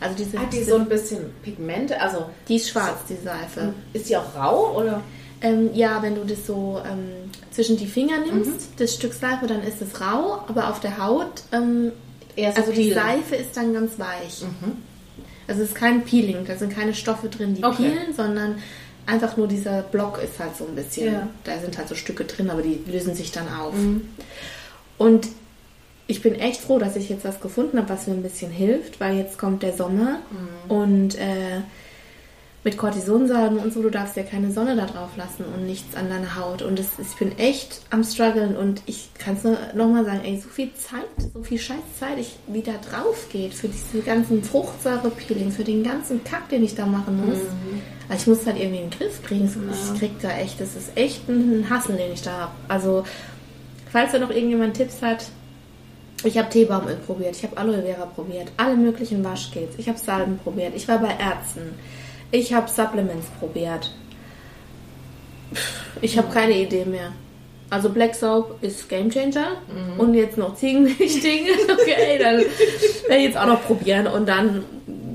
[0.00, 2.00] Also diese, Hat die diese so ein bisschen Pigmente?
[2.00, 3.72] Also die ist schwarz, die Seife.
[3.92, 5.00] ist die auch rau oder?
[5.42, 9.62] Ähm, ja, wenn du das so ähm, zwischen die Finger nimmst, das Stück Seife, dann
[9.62, 11.92] ist es rau, aber auf der Haut, ähm,
[12.34, 12.94] Eher so also die peelen.
[12.94, 14.42] Seife ist dann ganz weich.
[15.48, 17.90] Also es ist kein Peeling, da sind keine Stoffe drin, die Okay.
[17.90, 18.54] peelen, sondern
[19.06, 21.28] einfach nur dieser Block ist halt so ein bisschen, Ja.
[21.44, 23.74] da sind halt so Stücke drin, aber die lösen sich dann auf.
[24.98, 25.28] Und
[26.06, 29.00] ich bin echt froh, dass ich jetzt was gefunden habe, was mir ein bisschen hilft,
[29.00, 30.18] weil jetzt kommt der Sommer
[30.68, 31.60] und äh,
[32.64, 36.08] mit Kortisonsalben und so, du darfst ja keine Sonne da drauf lassen und nichts an
[36.08, 36.62] deiner Haut.
[36.62, 40.20] Und das, ist- ich bin echt am struggeln und ich kann es nur nochmal sagen,
[40.24, 45.50] ey, so viel Zeit, so viel Scheißzeit, ich wieder drauf geht für diese ganzen Fruchtsäure-Peeling,
[45.50, 47.38] für den ganzen Kack, den ich da machen muss.
[48.08, 49.48] Also ich muss halt irgendwie in den Griff kriegen.
[49.48, 49.58] So,
[49.92, 52.52] Ich krieg da echt, das ist echt ein Hassel, den ich da habe.
[52.68, 53.02] Also,
[53.90, 55.24] falls da noch irgendjemand Tipps hat,
[56.24, 60.38] ich habe Teebaumöl probiert, ich habe Aloe Vera probiert, alle möglichen Waschgels, ich habe Salben
[60.38, 61.74] probiert, ich war bei Ärzten,
[62.32, 63.92] ich habe Supplements probiert.
[66.00, 67.12] Ich habe keine Idee mehr.
[67.70, 69.52] Also Black Soap ist Game Changer
[69.96, 71.46] und jetzt noch Ziegenmilchding.
[71.72, 74.62] Okay, dann werde ich jetzt auch noch probieren und dann,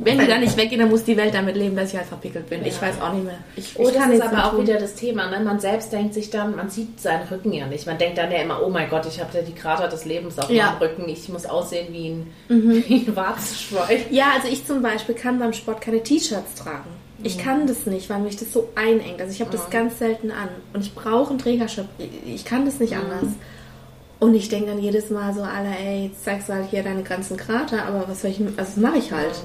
[0.04, 2.50] wenn die dann nicht weggehen, dann muss die Welt damit leben, dass ich halt verpickelt
[2.50, 2.66] bin.
[2.66, 3.38] Ich weiß auch nicht mehr.
[3.56, 4.64] Ich, Oh, ich das ist aber auch tun.
[4.66, 5.30] wieder das Thema.
[5.30, 5.40] Ne?
[5.44, 7.86] Man selbst denkt sich dann, man sieht seinen Rücken ja nicht.
[7.86, 10.40] Man denkt dann ja immer, oh mein Gott, ich habe ja die Krater des Lebens
[10.40, 10.68] auf Ja.
[10.72, 11.10] meinem Rücken.
[11.10, 12.34] Ich muss aussehen wie ein,
[12.88, 14.02] wie ein Warzenschwein.
[14.10, 16.90] Ja, also ich zum Beispiel kann beim Sport keine T-Shirts tragen.
[17.24, 19.20] Ich kann das nicht, weil mich das so einengt.
[19.20, 20.50] Also ich habe das ganz selten an.
[20.74, 21.88] Und ich brauche einen Trägerschutz.
[22.26, 23.34] Ich kann das nicht anders.
[24.20, 27.04] Und ich denke dann jedes Mal so, Alter, ey, jetzt zeigst du halt hier deine
[27.04, 29.36] ganzen Krater, aber was soll ich, also das mache ich halt.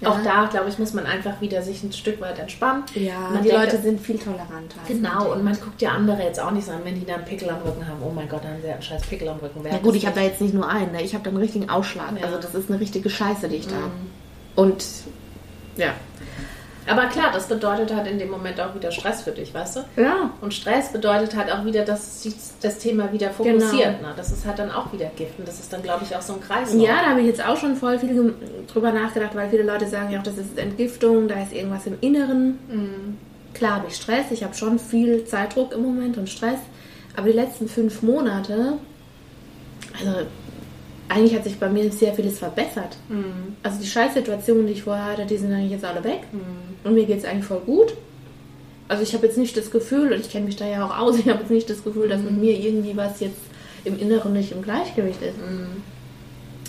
[0.00, 0.10] Ja.
[0.10, 2.82] Auch da, glaube ich, muss man einfach wieder sich ein Stück weit entspannen.
[2.94, 4.80] Ja, man die denkt, Leute sind viel toleranter.
[4.88, 7.24] Genau, und man guckt ja andere jetzt auch nicht so an, wenn die da einen
[7.24, 8.02] Pickel am Rücken haben.
[8.04, 9.60] Oh mein Gott, dann haben sie einen scheiß Pickel am Rücken.
[9.62, 11.02] Wer Ja gut, ich habe da jetzt nicht nur einen, ne?
[11.02, 12.18] ich habe da einen richtigen Ausschlag.
[12.18, 12.26] Ja.
[12.26, 13.92] Also das ist eine richtige Scheiße, die ich da habe.
[14.56, 14.84] Und
[15.76, 15.94] ja.
[16.86, 19.80] Aber klar, das bedeutet halt in dem Moment auch wieder Stress für dich, weißt du?
[19.96, 24.02] Ja, Und Stress bedeutet halt auch wieder, dass sich das Thema wieder fokussiert.
[24.02, 24.12] Ne?
[24.16, 25.38] Das ist halt dann auch wieder Gift.
[25.38, 26.74] Und das ist dann, glaube ich, auch so ein Kreis.
[26.74, 28.34] Ja, da habe ich jetzt auch schon voll viel
[28.72, 31.96] drüber nachgedacht, weil viele Leute sagen ja auch, das ist Entgiftung, da ist irgendwas im
[32.00, 33.18] Inneren.
[33.54, 36.58] Klar habe ich Stress, ich habe schon viel Zeitdruck im Moment und Stress,
[37.16, 38.74] aber die letzten fünf Monate,
[40.00, 40.26] also
[41.12, 42.96] eigentlich hat sich bei mir sehr vieles verbessert.
[43.62, 46.20] Also die Scheißsituationen, die ich vorher hatte, die sind eigentlich jetzt alle weg
[46.84, 47.94] und mir geht es eigentlich voll gut.
[48.88, 51.18] Also ich habe jetzt nicht das Gefühl, und ich kenne mich da ja auch aus,
[51.18, 53.40] ich habe jetzt nicht das Gefühl, dass mit mir irgendwie was jetzt
[53.84, 55.36] im Inneren nicht im Gleichgewicht ist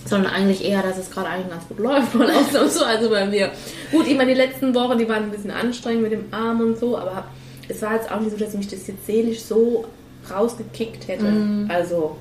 [0.05, 3.51] sondern eigentlich eher, dass es gerade eigentlich ganz gut läuft von ausnahmsweise bei mir.
[3.89, 6.77] Gut, ich meine, die letzten Wochen, die waren ein bisschen anstrengend mit dem Arm und
[6.77, 7.25] so, aber
[7.69, 9.85] es war jetzt auch nicht so, dass mich das jetzt seelisch so
[10.29, 11.25] rausgekickt hätte.
[11.69, 12.17] Also.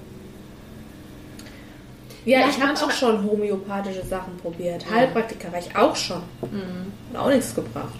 [2.24, 4.84] Ja, Ja, ich habe auch schon homöopathische Sachen probiert.
[4.90, 6.22] Heilpraktiker war ich auch schon.
[7.12, 7.92] Hat auch nichts gebracht.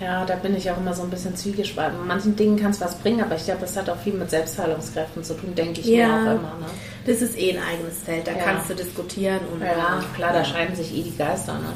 [0.00, 1.98] Ja, da bin ich auch immer so ein bisschen zwiegespalten.
[1.98, 4.30] Bei manchen Dingen kann es was bringen, aber ich glaube, das hat auch viel mit
[4.30, 6.06] Selbstheilungskräften zu tun, denke ich Ja.
[6.06, 6.54] mir auch immer.
[6.58, 6.66] Ne?
[7.06, 8.38] Das ist eh ein eigenes Feld, da Ja.
[8.44, 11.52] kannst du diskutieren und Ja, klar, da scheiden sich eh die Geister.
[11.54, 11.72] Ne?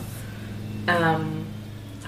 [0.88, 1.44] Ähm,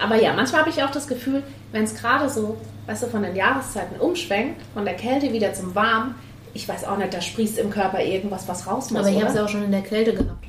[0.01, 3.21] aber ja, manchmal habe ich auch das Gefühl, wenn es gerade so, weißt du, von
[3.23, 6.15] den Jahreszeiten umschwenkt, von der Kälte wieder zum Warm,
[6.57, 8.99] ich weiß auch nicht, da sprießt im Körper irgendwas, was raus muss.
[9.01, 10.43] Aber ich habe es auch schon in der Kälte gehabt.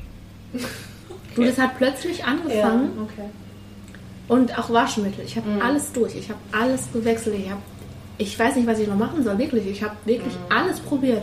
[1.36, 2.98] Du, das hat plötzlich ja, angefangen.
[3.00, 3.28] okay.
[4.26, 5.24] Und auch Waschmittel.
[5.24, 5.62] Ich habe Mhm.
[5.62, 6.16] alles durch.
[6.16, 7.36] Ich habe alles gewechselt.
[7.38, 7.60] Ich habe,
[8.16, 9.38] ich weiß nicht, was ich noch machen soll.
[9.38, 9.64] Wirklich.
[9.68, 10.56] Ich habe wirklich Mhm.
[10.56, 11.22] alles probiert,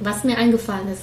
[0.00, 1.02] was mir eingefallen ist.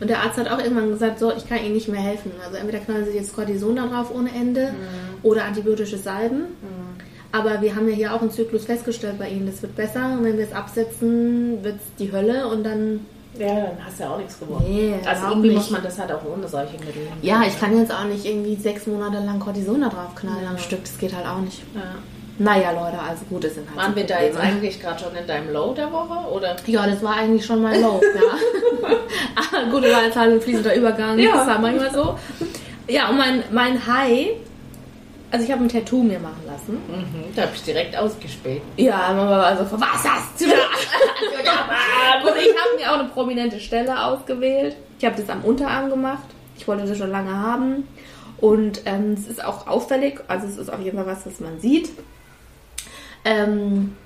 [0.00, 2.30] Und der Arzt hat auch irgendwann gesagt, so, ich kann Ihnen nicht mehr helfen.
[2.44, 4.76] Also entweder knallen Sie jetzt Cortison da drauf ohne Ende Mhm.
[5.22, 6.42] oder antibiotische Salben.
[7.32, 9.46] Aber wir haben ja hier auch einen Zyklus festgestellt bei Ihnen.
[9.46, 10.14] Das wird besser.
[10.18, 13.06] Und wenn wir es absetzen, wird es die Hölle und dann
[13.38, 14.64] Ja, dann hast du ja auch nichts gewonnen.
[14.68, 15.58] Nee, also irgendwie nicht.
[15.58, 17.02] muss man das halt auch ohne solche Mittel.
[17.22, 20.58] Ja, ich kann jetzt auch nicht irgendwie sechs Monate lang Cortison da drauf knallen am
[20.58, 20.82] Stück.
[20.82, 21.62] Das geht halt auch nicht.
[21.74, 21.94] Ja.
[22.40, 25.14] Naja, Leute, also gut, das sind halt Waren so wir da jetzt eigentlich gerade schon
[25.14, 26.26] in deinem Low der Woche?
[26.32, 26.56] Oder?
[26.66, 28.88] Ja, das war eigentlich schon mein Low, ja.
[29.36, 31.18] Aber gut, war jetzt halt ein fließender Übergang.
[31.18, 31.36] Ja.
[31.36, 32.18] Das war manchmal so.
[32.88, 34.28] Ja, und mein, mein High,
[35.30, 36.72] also ich habe ein Tattoo mir machen lassen.
[36.72, 38.62] Mhm, da habe ich direkt ausgespäht.
[38.76, 40.54] Ja, Mama war so, was hast du da?
[42.30, 44.76] und ich habe mir auch eine prominente Stelle ausgewählt.
[44.98, 46.24] Ich habe das am Unterarm gemacht.
[46.58, 47.86] Ich wollte das schon lange haben.
[48.38, 51.60] Und ähm, es ist auch auffällig, also es ist auf jeden Fall was, was man
[51.60, 51.90] sieht.
[53.24, 53.96] Ähm,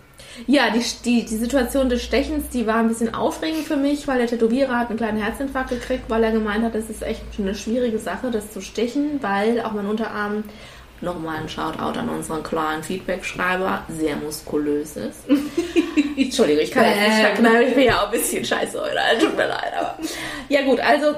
[0.47, 4.19] ja, die, die, die Situation des Stechens, die war ein bisschen aufregend für mich, weil
[4.19, 7.55] der Tätowierer hat einen kleinen Herzinfarkt gekriegt, weil er gemeint hat, das ist echt eine
[7.55, 10.45] schwierige Sache, das zu stechen, weil auch mein Unterarm,
[11.05, 15.21] nochmal ein Shoutout an unseren kleinen Feedback-Schreiber, sehr muskulös ist.
[16.17, 19.37] Entschuldigung, ich kann jetzt nicht verknallen, ich bin ja auch ein bisschen scheiße heute, tut
[19.37, 19.99] mir leid, aber.
[20.49, 21.15] Ja gut, also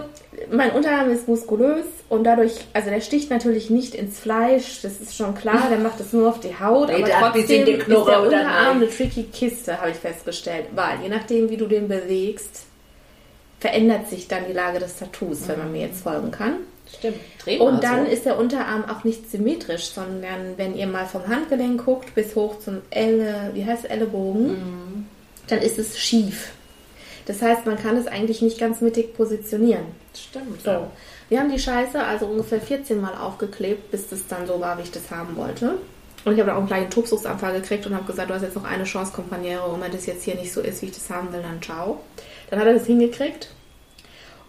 [0.51, 5.17] mein Unterarm ist muskulös und dadurch, also der sticht natürlich nicht ins Fleisch, das ist
[5.17, 8.23] schon klar, der macht das nur auf die Haut, aber der trotzdem ist der oder
[8.23, 12.67] Unterarm eine tricky Kiste, habe ich festgestellt, weil je nachdem, wie du den bewegst,
[13.61, 16.57] verändert sich dann die Lage des Tattoos, wenn man mir jetzt folgen kann.
[16.95, 17.17] Stimmt.
[17.43, 18.13] Dreh mal Und dann so.
[18.13, 22.59] ist der Unterarm auch nicht symmetrisch, sondern wenn ihr mal vom Handgelenk guckt bis hoch
[22.59, 25.07] zum Elle, wie heißt es, Ellenbogen,
[25.49, 26.53] dann ist es schief.
[27.27, 29.87] Das heißt, man kann es eigentlich nicht ganz mittig positionieren.
[30.15, 30.63] Stimmt.
[30.63, 30.87] So.
[31.29, 34.83] Wir haben die Scheiße also ungefähr 14 Mal aufgeklebt, bis das dann so war, wie
[34.83, 35.75] ich das haben wollte.
[36.25, 38.57] Und ich habe dann auch einen kleinen Tobsuchtsanfall gekriegt und habe gesagt, du hast jetzt
[38.57, 41.11] noch eine Chance, Kompaniere, und wenn das jetzt hier nicht so ist, wie ich das
[41.11, 42.01] haben will, dann ciao.
[42.51, 43.51] Dann hat er das hingekriegt.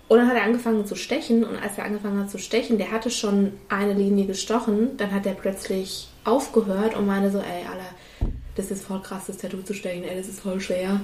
[0.07, 1.43] Und dann hat er angefangen zu stechen.
[1.43, 4.95] Und als er angefangen hat zu stechen, der hatte schon eine Linie gestochen.
[4.97, 9.37] Dann hat er plötzlich aufgehört und meinte so, ey, Alter, das ist voll krass, das
[9.37, 10.03] Tattoo zu stechen.
[10.03, 11.01] Ey, das ist voll schwer.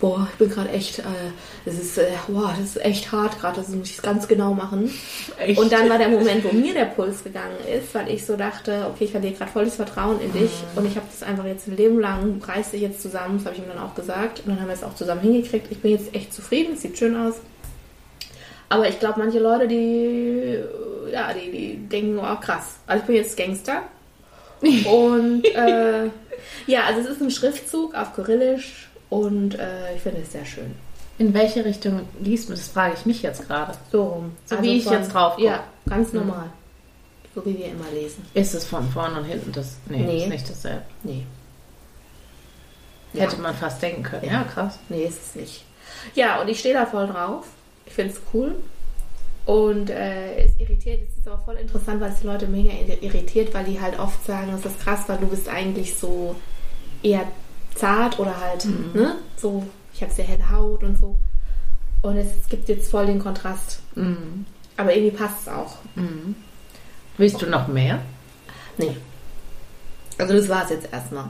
[0.00, 1.02] Boah, ich bin gerade echt, äh,
[1.64, 3.56] das ist, äh, wow, das ist echt hart gerade.
[3.56, 4.90] Das muss ich ganz genau machen.
[5.38, 5.58] Echt?
[5.58, 8.86] Und dann war der Moment, wo mir der Puls gegangen ist, weil ich so dachte,
[8.92, 11.76] okay, ich verliere gerade volles Vertrauen in dich und ich habe das einfach jetzt ein
[11.76, 14.40] Leben lang, reiß dich jetzt zusammen, das habe ich ihm dann auch gesagt.
[14.40, 15.68] Und dann haben wir es auch zusammen hingekriegt.
[15.70, 17.34] Ich bin jetzt echt zufrieden, es sieht schön aus.
[18.74, 20.58] Aber ich glaube, manche Leute, die,
[21.12, 23.82] ja, die, die denken, oh krass, also ich bin jetzt Gangster.
[24.62, 26.06] Und äh,
[26.66, 30.74] ja, also es ist ein Schriftzug auf Kyrillisch und äh, ich finde es sehr schön.
[31.18, 32.58] In welche Richtung liest man?
[32.58, 33.74] Das frage ich mich jetzt gerade.
[33.92, 34.32] So rum.
[34.46, 35.44] So wie ich jetzt drauf guck.
[35.44, 36.46] Ja, ganz normal.
[37.34, 38.24] So wie wir immer lesen.
[38.34, 39.76] Ist es von vorne und hinten das?
[39.88, 40.22] Nee, Nee.
[40.24, 40.82] ist nicht dasselbe.
[41.04, 41.24] Nee.
[43.12, 44.24] Hätte man fast denken können.
[44.24, 44.78] Ja, krass.
[44.88, 45.64] Nee, ist es nicht.
[46.14, 47.46] Ja, und ich stehe da voll drauf.
[47.86, 48.54] Ich finde es cool.
[49.46, 53.52] Und äh, es irritiert, es ist aber voll interessant, weil es die Leute mega irritiert,
[53.52, 56.34] weil die halt oft sagen, das ist krass, weil du bist eigentlich so
[57.02, 57.26] eher
[57.74, 59.16] zart oder halt, ne?
[59.36, 61.16] So, ich habe sehr helle Haut und so.
[62.00, 63.80] Und es gibt jetzt voll den Kontrast.
[63.94, 64.46] Mhm.
[64.76, 65.76] Aber irgendwie passt es auch.
[67.18, 68.00] Willst du noch mehr?
[68.78, 68.96] Nee.
[70.18, 71.28] Also das war es jetzt erstmal.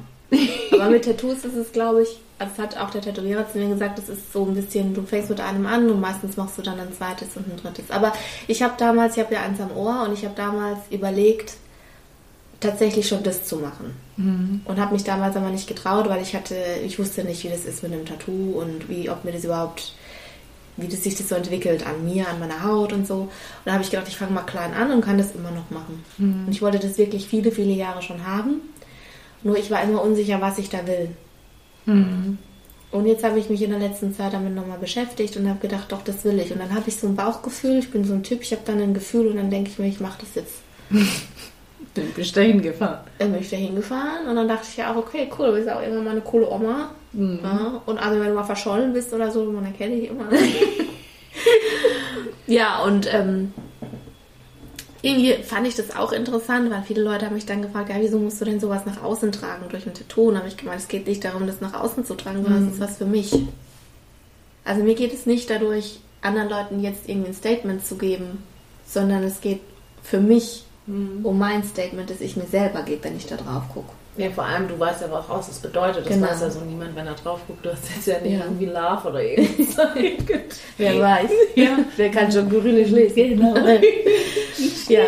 [0.73, 3.99] Aber mit Tattoos ist es, glaube ich, das hat auch der Tätowierer zu mir gesagt,
[3.99, 6.81] das ist so ein bisschen, du fängst mit einem an und meistens machst du dann
[6.81, 7.91] ein zweites und ein drittes.
[7.91, 8.13] Aber
[8.49, 11.55] ich habe damals, ich habe ja eins am Ohr und ich habe damals überlegt,
[12.61, 13.95] tatsächlich schon das zu machen.
[14.65, 17.65] Und habe mich damals aber nicht getraut, weil ich hatte, ich wusste nicht, wie das
[17.65, 19.95] ist mit einem Tattoo und wie, ob mir das überhaupt,
[20.77, 23.15] wie das sich das so entwickelt an mir, an meiner Haut und so.
[23.15, 23.31] Und
[23.65, 26.05] da habe ich gedacht, ich fange mal klein an und kann das immer noch machen.
[26.47, 28.61] Und ich wollte das wirklich viele, viele Jahre schon haben.
[29.45, 31.11] Nur ich war immer unsicher, was ich da will.
[32.91, 35.91] Und jetzt habe ich mich in der letzten Zeit damit nochmal beschäftigt und habe gedacht,
[35.91, 36.53] doch, das will ich.
[36.53, 38.81] Und dann habe ich so ein Bauchgefühl, ich bin so ein Typ, ich habe dann
[38.81, 40.55] ein Gefühl und dann denke ich mir, ich mache das jetzt.
[41.95, 43.05] Bin bist dahin gefahren.
[43.19, 45.69] Dann bin ich da hingefahren und dann dachte ich ja auch, okay, cool, du bist
[45.69, 46.91] auch irgendwann mal eine coole Oma.
[47.43, 50.25] Ja, und also wenn du mal verschollen bist oder so, man erkennt dich immer.
[52.49, 53.53] ja, und ähm,
[55.05, 58.19] irgendwie fand ich das auch interessant, weil viele Leute haben mich dann gefragt, ja, wieso
[58.19, 60.29] musst du denn sowas nach außen tragen durch ein Tattoo?
[60.29, 62.75] Und habe ich gemeint, es geht nicht darum, das nach außen zu tragen, sondern es
[62.75, 63.31] ist was für mich.
[64.65, 68.43] Also mir geht es nicht dadurch, anderen Leuten jetzt irgendwie ein Statement zu geben,
[68.87, 69.61] sondern es geht
[70.03, 73.93] für mich um mein Statement, das ich mir selber gebe, wenn ich da drauf gucke.
[74.17, 76.07] Ja, vor allem, du weißt ja, was raus das bedeutet.
[76.07, 76.29] Das Genau.
[76.29, 77.65] weiß ja so niemand, wenn er drauf guckt.
[77.67, 78.45] Du hast jetzt ja nicht Ja.
[78.45, 79.89] irgendwie Love oder irgendwas.
[80.79, 81.31] Wer weiß.
[81.57, 81.79] Ja.
[81.97, 83.17] Wer kann schon Kyrillisch lesen?
[83.41, 83.55] Genau.
[84.89, 85.03] ja.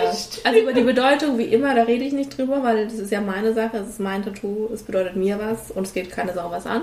[0.45, 3.21] Also über die Bedeutung, wie immer, da rede ich nicht drüber, weil das ist ja
[3.21, 6.51] meine Sache, es ist mein Tattoo, es bedeutet mir was und es geht keine Sau
[6.51, 6.83] was an.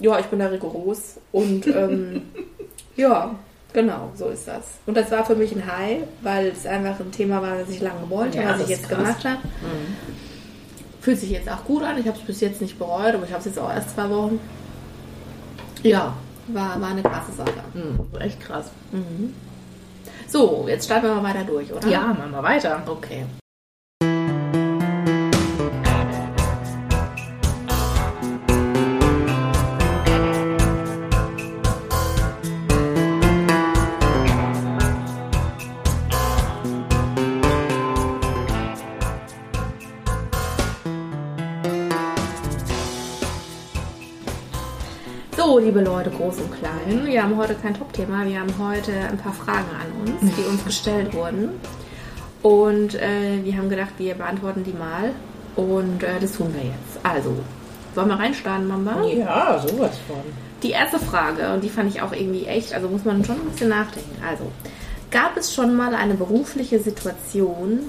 [0.00, 2.22] Ja, ich bin da rigoros und ähm,
[2.96, 3.34] ja,
[3.72, 4.62] genau, so ist das.
[4.86, 7.80] Und das war für mich ein High, weil es einfach ein Thema war, das ich
[7.80, 8.98] lange wollte, Ja, was ich jetzt krass.
[8.98, 9.38] gemacht habe.
[11.04, 11.98] Fühlt sich jetzt auch gut an.
[11.98, 14.08] Ich habe es bis jetzt nicht bereut, aber ich habe es jetzt auch erst zwei
[14.08, 14.40] Wochen.
[15.82, 16.14] Ja,
[16.46, 17.52] war, war eine krasse Sache.
[17.74, 18.70] Hm, echt krass.
[20.26, 21.86] So, jetzt starten wir mal weiter durch, oder?
[21.88, 22.82] Ja, machen wir weiter.
[22.86, 23.26] Okay.
[45.74, 49.32] Liebe Leute, groß und klein, wir haben heute kein Top-Thema, wir haben heute ein paar
[49.32, 51.48] Fragen an uns, die uns gestellt wurden.
[52.42, 55.10] Und äh, wir haben gedacht, wir beantworten die mal.
[55.56, 57.04] Und äh, das tun wir jetzt.
[57.04, 57.34] Also,
[57.96, 59.04] wollen wir reinstarten, Mamba?
[59.04, 60.22] Ja, sowas von.
[60.62, 63.50] Die erste Frage, und die fand ich auch irgendwie echt, also muss man schon ein
[63.50, 64.22] bisschen nachdenken.
[64.24, 64.44] Also,
[65.10, 67.80] gab es schon mal eine berufliche Situation,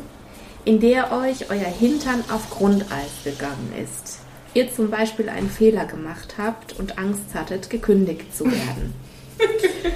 [0.64, 4.22] in der euch euer Hintern auf Grundeis gegangen ist?
[4.56, 8.94] Ihr zum Beispiel einen Fehler gemacht habt und Angst hattet, gekündigt zu werden?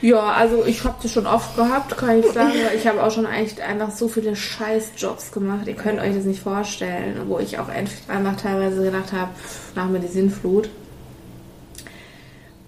[0.00, 2.52] Ja, also ich habe das schon oft gehabt, kann ich sagen.
[2.76, 5.66] Ich habe auch schon echt einfach so viele Scheißjobs gemacht.
[5.66, 9.32] Ihr könnt euch das nicht vorstellen, wo ich auch einfach teilweise gedacht habe,
[9.74, 10.70] nach mir die Sinnflut.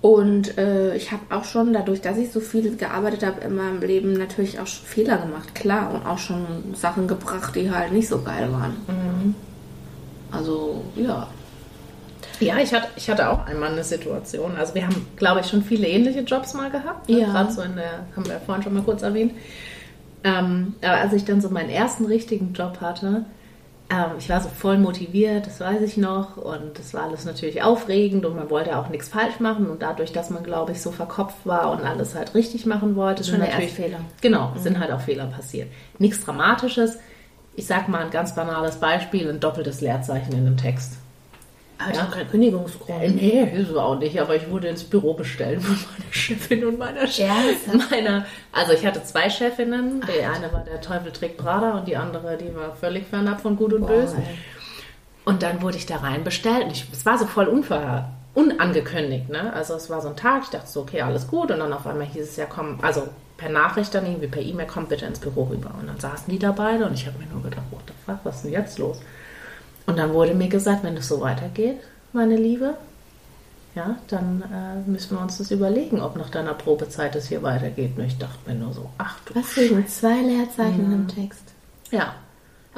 [0.01, 3.81] Und äh, ich habe auch schon, dadurch, dass ich so viel gearbeitet habe in meinem
[3.81, 5.93] Leben, natürlich auch Fehler gemacht, klar.
[5.95, 8.77] Und auch schon Sachen gebracht, die halt nicht so geil waren.
[8.89, 9.35] Mhm.
[10.33, 11.29] Also, ja.
[12.41, 14.57] Ja, ich hatte, ich hatte auch einmal eine Situation.
[14.57, 17.09] Also wir haben, glaube ich, schon viele ähnliche Jobs mal gehabt.
[17.09, 17.21] Ne?
[17.21, 17.27] Ja.
[17.27, 19.33] Gerade so in der, haben wir ja vorhin schon mal kurz erwähnt.
[20.25, 23.27] Ähm, aber als ich dann so meinen ersten richtigen Job hatte,
[23.91, 26.37] ähm, ich war so voll motiviert, das weiß ich noch.
[26.37, 29.69] Und das war alles natürlich aufregend und man wollte auch nichts falsch machen.
[29.69, 33.25] Und dadurch, dass man, glaube ich, so verkopft war und alles halt richtig machen wollte,
[33.25, 34.01] Schon sind der natürlich Fehler.
[34.23, 35.69] Genau, sind halt auch Fehler passiert.
[35.99, 36.99] Nichts Dramatisches.
[37.57, 40.95] Ich sag mal ein ganz banales Beispiel, ein doppeltes Leerzeichen in einem Text.
[41.79, 42.05] Aber Ja.
[42.07, 43.03] kein Kündigungsgrund.
[43.03, 46.65] Äh, Nee, ist es auch nicht, aber ich wurde ins Büro bestellt von meiner Chefin
[46.67, 47.83] und meiner Chefin.
[47.91, 50.03] Meiner, also ich hatte zwei Chefinnen.
[50.03, 53.57] Die eine war der Teufel trägt Prada und die andere, die war völlig fernab von
[53.57, 54.17] Gut und Böse.
[55.25, 56.67] Und dann wurde ich da rein bestellt.
[56.71, 59.29] Ich, es war so voll unver, unangekündigt.
[59.31, 59.53] Ne?
[59.55, 61.51] Also es war so ein Tag, ich dachte so, okay, alles gut.
[61.51, 63.09] Und dann auf einmal hieß es ja, komm, also
[63.41, 65.75] per Nachricht dann irgendwie per E-Mail, komm bitte ins Büro rüber.
[65.81, 68.19] Und dann saßen die da beide und ich habe mir nur gedacht, what the fuck,
[68.23, 69.01] was ist denn jetzt los?
[69.87, 71.79] Und dann wurde mir gesagt, wenn es so weitergeht,
[72.13, 72.75] meine Liebe,
[73.75, 77.97] ja, dann äh, müssen wir uns das überlegen, ob nach deiner Probezeit es hier weitergeht.
[77.97, 81.45] Und ich dachte mir nur so, ach du Was wegen zwei Leerzeichen im Text?
[81.91, 82.15] Ja.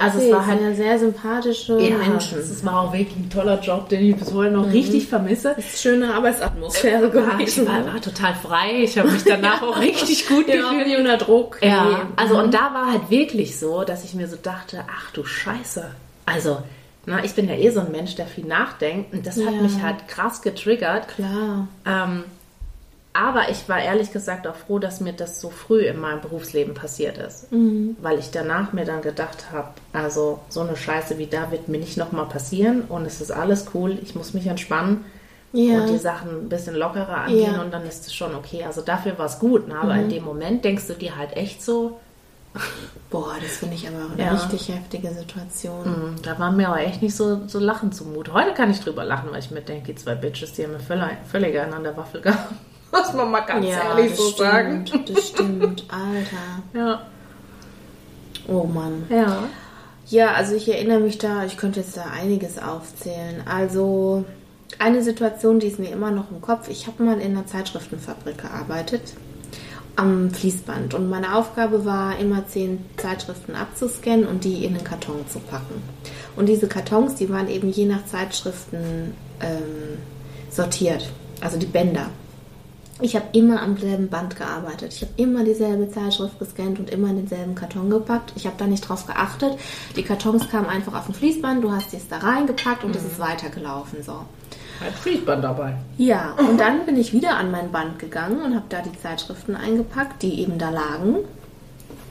[0.03, 2.39] Also Okay, es war halt ja sehr sympathische ja, Menschen.
[2.39, 5.53] Es war auch wirklich ein toller Job, den ich bis heute noch richtig vermisse.
[5.57, 8.83] Das ist schöne Arbeitsatmosphäre Ja, ich war, war total frei.
[8.83, 10.87] Ich habe mich danach auch richtig gut ja, gefühlt.
[10.87, 11.59] nie unter Druck.
[11.63, 11.97] Ja, Nee.
[12.17, 15.85] also und da war halt wirklich so, dass ich mir so dachte, ach du Scheiße.
[16.27, 16.59] Also,
[17.07, 19.63] na, ich bin ja eh so ein Mensch, der viel nachdenkt und das hat Ja.
[19.63, 21.09] mich halt krass getriggert.
[21.09, 21.67] Klar.
[21.87, 22.25] Ähm,
[23.15, 26.75] aber ich war ehrlich gesagt auch froh, dass mir das so früh in meinem Berufsleben
[26.75, 27.47] passiert ist.
[28.01, 31.79] Weil ich danach mir dann gedacht habe, also so eine Scheiße wie da wird mir
[31.79, 35.05] nicht nochmal passieren und es ist alles cool, ich muss mich entspannen
[35.53, 35.81] Ja.
[35.81, 37.61] und die Sachen ein bisschen lockerer angehen Ja.
[37.63, 38.65] und dann ist es schon okay.
[38.65, 39.75] Also dafür war es gut, ne?
[39.79, 41.99] aber in dem Moment denkst du dir halt echt so,
[43.11, 44.33] Boah, das finde ich aber auch eine Ja.
[44.35, 45.85] richtig heftige Situation.
[45.85, 48.33] hm, da war mir aber echt nicht so, so lachen zumut.
[48.33, 50.81] Heute kann ich drüber lachen, weil ich mir denke, die zwei Bitches, die haben mir
[50.81, 52.53] völlig, völlig an der Waffel gehabt.
[52.93, 54.87] Muss man mal ganz ehrlich das so sagen.
[54.87, 55.17] stimmt.
[55.17, 56.63] Das stimmt, Alter.
[56.75, 57.07] Ja.
[58.49, 59.07] Oh Mann.
[59.09, 59.45] Ja.
[60.07, 63.43] Ja, also ich erinnere mich da, ich könnte jetzt da einiges aufzählen.
[63.47, 64.25] Also
[64.79, 66.69] eine Situation, die ist mir immer noch im Kopf.
[66.69, 69.15] Ich habe mal in einer Zeitschriftenfabrik gearbeitet
[69.97, 75.27] am Fließband und meine Aufgabe war immer zehn Zeitschriften abzuscannen und die in einen Karton
[75.29, 75.83] zu packen.
[76.35, 79.99] Und diese Kartons, die waren eben je nach Zeitschriften ähm,
[80.51, 81.11] sortiert,
[81.43, 82.09] also die Bänder.
[83.03, 84.93] Ich habe immer am selben Band gearbeitet.
[84.95, 88.33] Ich habe immer dieselbe Zeitschrift gescannt und immer in denselben Karton gepackt.
[88.37, 89.59] Ich habe da nicht drauf geachtet.
[89.97, 93.19] Die Kartons kamen einfach auf dem Fließband, du hast es da reingepackt und es ist
[93.19, 94.05] weitergelaufen.
[94.05, 94.13] So.
[94.13, 95.75] Hat Fließband dabei.
[95.99, 99.57] Ja, und dann bin ich wieder an mein Band gegangen und habe da die Zeitschriften
[99.57, 101.17] eingepackt, die eben da lagen.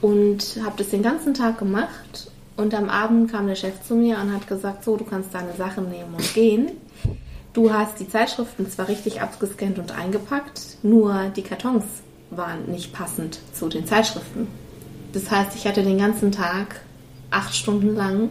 [0.02, 2.30] Und habe das den ganzen Tag gemacht.
[2.56, 5.54] Und am Abend kam der Chef zu mir und hat gesagt, so, du kannst deine
[5.56, 6.72] Sachen nehmen und gehen.
[7.52, 11.84] Du hast die Zeitschriften zwar richtig abgescannt und eingepackt, nur die Kartons
[12.30, 14.48] waren nicht passend zu den Zeitschriften.
[15.12, 16.80] Das heißt, ich hatte den ganzen Tag,
[17.30, 18.30] acht Stunden lang,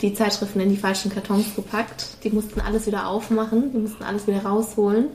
[0.00, 2.24] die Zeitschriften in die falschen Kartons gepackt.
[2.24, 5.08] Die mussten alles wieder aufmachen, die mussten alles wieder rausholen.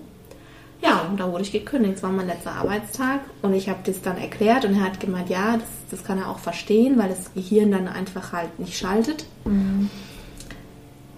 [0.84, 1.96] Ja, und da wurde ich gekündigt.
[1.96, 5.30] Es war mein letzter Arbeitstag und ich habe das dann erklärt und er hat gemeint,
[5.30, 9.26] ja, das, das kann er auch verstehen, weil das Gehirn dann einfach halt nicht schaltet.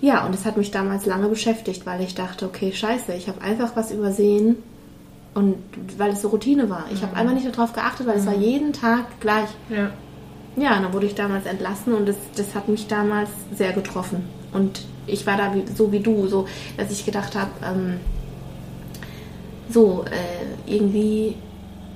[0.06, 3.42] Ja, und das hat mich damals lange beschäftigt, weil ich dachte, okay, scheiße, ich habe
[3.42, 4.58] einfach was übersehen
[5.34, 5.56] und
[5.98, 6.86] weil es so Routine war.
[6.94, 9.50] Ich habe einfach nicht darauf geachtet, weil es war jeden Tag gleich.
[9.68, 9.90] Ja.
[10.58, 14.30] Ja, und dann wurde ich damals entlassen und das, das hat mich damals sehr getroffen.
[14.54, 18.00] Und ich war da wie, so wie du, so, dass ich gedacht habe, ähm,
[19.72, 21.34] so, äh, irgendwie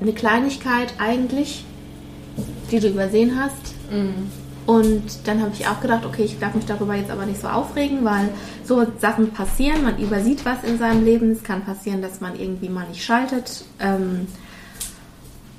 [0.02, 1.64] eine Kleinigkeit eigentlich,
[2.72, 3.76] die du übersehen hast.
[4.66, 7.48] Und dann habe ich auch gedacht, okay, ich darf mich darüber jetzt aber nicht so
[7.48, 8.30] aufregen, weil
[8.64, 11.32] so Sachen passieren, man übersieht was in seinem Leben.
[11.32, 13.66] Es kann passieren, dass man irgendwie mal nicht schaltet.
[13.80, 14.28] Ähm,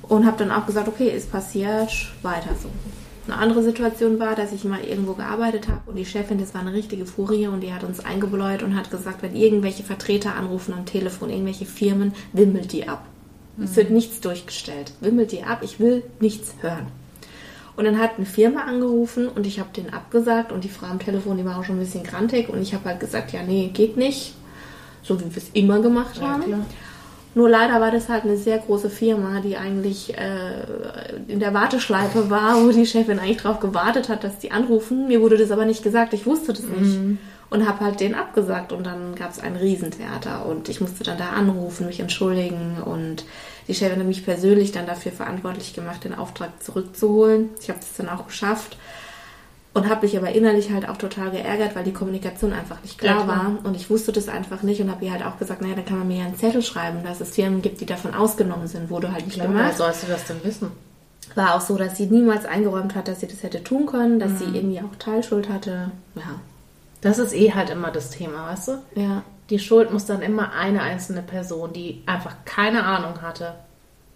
[0.03, 1.91] und habe dann auch gesagt, okay, ist passiert,
[2.23, 2.69] weiter so.
[3.27, 6.63] Eine andere Situation war, dass ich mal irgendwo gearbeitet habe und die Chefin, das war
[6.63, 10.75] eine richtige Furie und die hat uns eingebläut und hat gesagt, wenn irgendwelche Vertreter anrufen
[10.75, 13.07] am Telefon, irgendwelche Firmen, wimmelt die ab.
[13.63, 14.93] Es wird nichts durchgestellt.
[15.01, 16.87] Wimmelt die ab, ich will nichts hören.
[17.77, 20.99] Und dann hat eine Firma angerufen und ich habe den abgesagt und die Frau am
[20.99, 23.71] Telefon, die war auch schon ein bisschen grantig und ich habe halt gesagt, ja, nee,
[23.73, 24.35] geht nicht.
[25.03, 26.43] So wie wir es immer gemacht Ja, haben.
[26.43, 26.61] klar.
[27.35, 30.65] Nur leider war das halt eine sehr große Firma, die eigentlich äh,
[31.29, 35.07] in der Warteschleife war, wo die Chefin eigentlich drauf gewartet hat, dass die anrufen.
[35.07, 36.99] Mir wurde das aber nicht gesagt, ich wusste das nicht.
[37.49, 41.19] und habe halt den abgesagt und dann gab es ein Riesentheater und ich musste dann
[41.19, 43.25] da anrufen, mich entschuldigen und
[43.71, 47.49] die Chefin hat mich persönlich dann dafür verantwortlich gemacht, den Auftrag zurückzuholen.
[47.63, 48.77] Ich habe das dann auch geschafft
[49.73, 53.19] und habe mich aber innerlich halt auch total geärgert, weil die Kommunikation einfach nicht klar,
[53.19, 53.37] Ja, klar.
[53.63, 55.85] war und ich wusste das einfach nicht und habe ihr halt auch gesagt, naja, dann
[55.85, 58.91] kann man mir ja einen Zettel schreiben, dass es Firmen gibt, die davon ausgenommen sind,
[58.91, 60.73] wurde halt nicht Woher gemacht sollst du das denn wissen?
[61.37, 64.33] war auch so, dass sie niemals eingeräumt hat, dass sie das hätte tun können, dass
[64.33, 64.39] Mhm.
[64.39, 65.93] sie irgendwie auch Teilschuld hatte.
[66.17, 66.41] Ja,
[67.03, 68.73] Das ist eh halt immer das Thema, weißt du?
[68.97, 69.23] ja.
[69.51, 73.55] Die Schuld muss dann immer eine einzelne Person, die einfach keine Ahnung hatte.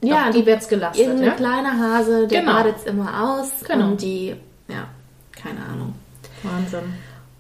[0.03, 1.35] Ja, die wird's gelastet, Irgendeine ja?
[1.37, 2.53] kleine Hase, der Genau.
[2.53, 3.89] badet's immer aus Genau.
[3.89, 4.37] und die,
[4.69, 4.87] ja,
[5.33, 5.95] keine Ahnung.
[6.43, 6.95] Wahnsinn.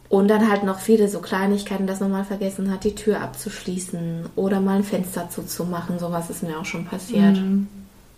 [0.08, 4.26] Und dann halt noch viele so Kleinigkeiten, dass man mal vergessen hat, die Tür abzuschließen
[4.36, 5.98] oder mal ein Fenster zuzumachen.
[5.98, 7.36] Sowas ist mir auch schon passiert.
[7.36, 7.68] Mhm.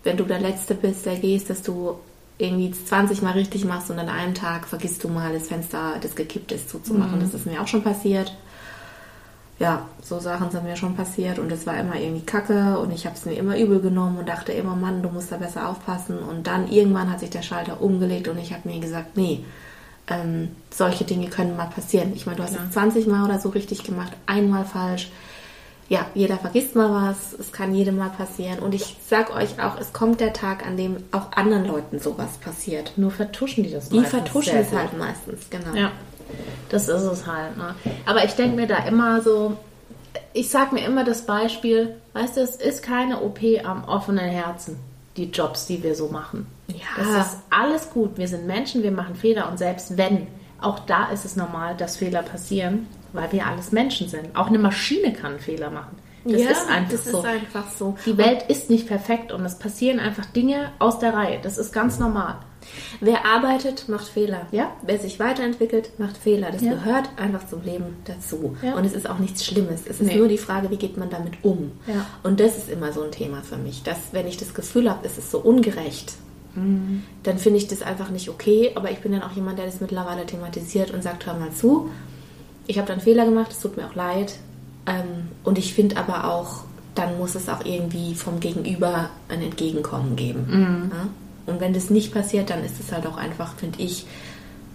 [0.03, 1.95] Wenn du der Letzte bist, der gehst, dass du
[2.37, 6.15] irgendwie 20 Mal richtig machst und an einem Tag vergisst du mal das Fenster, das
[6.15, 7.19] gekippt ist, zuzumachen.
[7.19, 8.33] Das ist mir auch schon passiert.
[9.59, 13.05] Ja, so Sachen sind mir schon passiert und es war immer irgendwie kacke und ich
[13.07, 16.19] habe es mir immer übel genommen und dachte immer, Mann, du musst da besser aufpassen.
[16.19, 19.43] Und dann irgendwann hat sich der Schalter umgelegt und ich habe mir gesagt, nee,
[20.09, 22.11] ähm, solche Dinge können mal passieren.
[22.15, 22.61] Ich meine, du hast Ja.
[22.67, 25.09] es 20 Mal oder so richtig gemacht, einmal falsch.
[25.89, 28.59] Ja, jeder vergisst mal was, es kann jedem mal passieren.
[28.59, 32.37] Und ich sag euch auch, es kommt der Tag, an dem auch anderen Leuten sowas
[32.43, 32.91] passiert.
[32.97, 35.73] Nur vertuschen die das Die vertuschen es halt meistens, genau.
[35.73, 35.91] Ja,
[36.69, 37.57] das ist es halt.
[37.57, 37.75] Ne?
[38.05, 39.57] Aber ich denke mir da immer so,
[40.33, 44.77] ich sag mir immer das Beispiel, weißt du, es ist keine OP am offenen Herzen,
[45.15, 46.47] die Jobs, die wir so machen.
[46.67, 46.75] Ja.
[46.97, 48.17] Das ist alles gut.
[48.17, 50.27] Wir sind Menschen, wir machen Fehler und selbst wenn,
[50.61, 54.35] auch da ist es normal, dass Fehler passieren, weil wir alles Menschen sind.
[54.35, 55.97] Auch eine Maschine kann Fehler machen.
[56.23, 57.19] Das ja, ist einfach das so.
[57.19, 57.97] ist einfach so.
[58.05, 61.39] die Welt ist nicht perfekt und es passieren einfach Dinge aus der Reihe.
[61.41, 62.35] Das ist ganz normal.
[63.01, 64.47] Wer arbeitet, macht Fehler.
[64.51, 64.71] Ja.
[64.81, 66.51] Wer sich weiterentwickelt, macht Fehler.
[66.51, 66.71] Das Ja.
[66.73, 68.55] gehört einfach zum Leben dazu.
[68.61, 68.75] Ja.
[68.75, 69.81] Und es ist auch nichts Schlimmes.
[69.85, 70.15] Es ist Nee.
[70.17, 71.71] nur die Frage, wie geht man damit um.
[71.87, 72.05] Ja.
[72.23, 73.83] Und das ist immer so ein Thema für mich.
[73.83, 76.13] Dass, wenn ich das Gefühl habe, es ist so ungerecht,
[76.55, 77.03] Mhm.
[77.23, 78.71] dann finde ich das einfach nicht okay.
[78.75, 81.89] Aber ich bin dann auch jemand, der das mittlerweile thematisiert und sagt, hör mal zu.
[82.65, 84.35] Ich habe da einen Fehler gemacht, es tut mir auch leid.
[84.87, 86.61] Ähm, und ich finde aber auch,
[86.95, 90.89] dann muss es auch irgendwie vom Gegenüber ein Entgegenkommen geben.
[90.91, 91.07] Ja?
[91.47, 94.05] Und wenn das nicht passiert, dann ist es halt auch einfach, finde ich,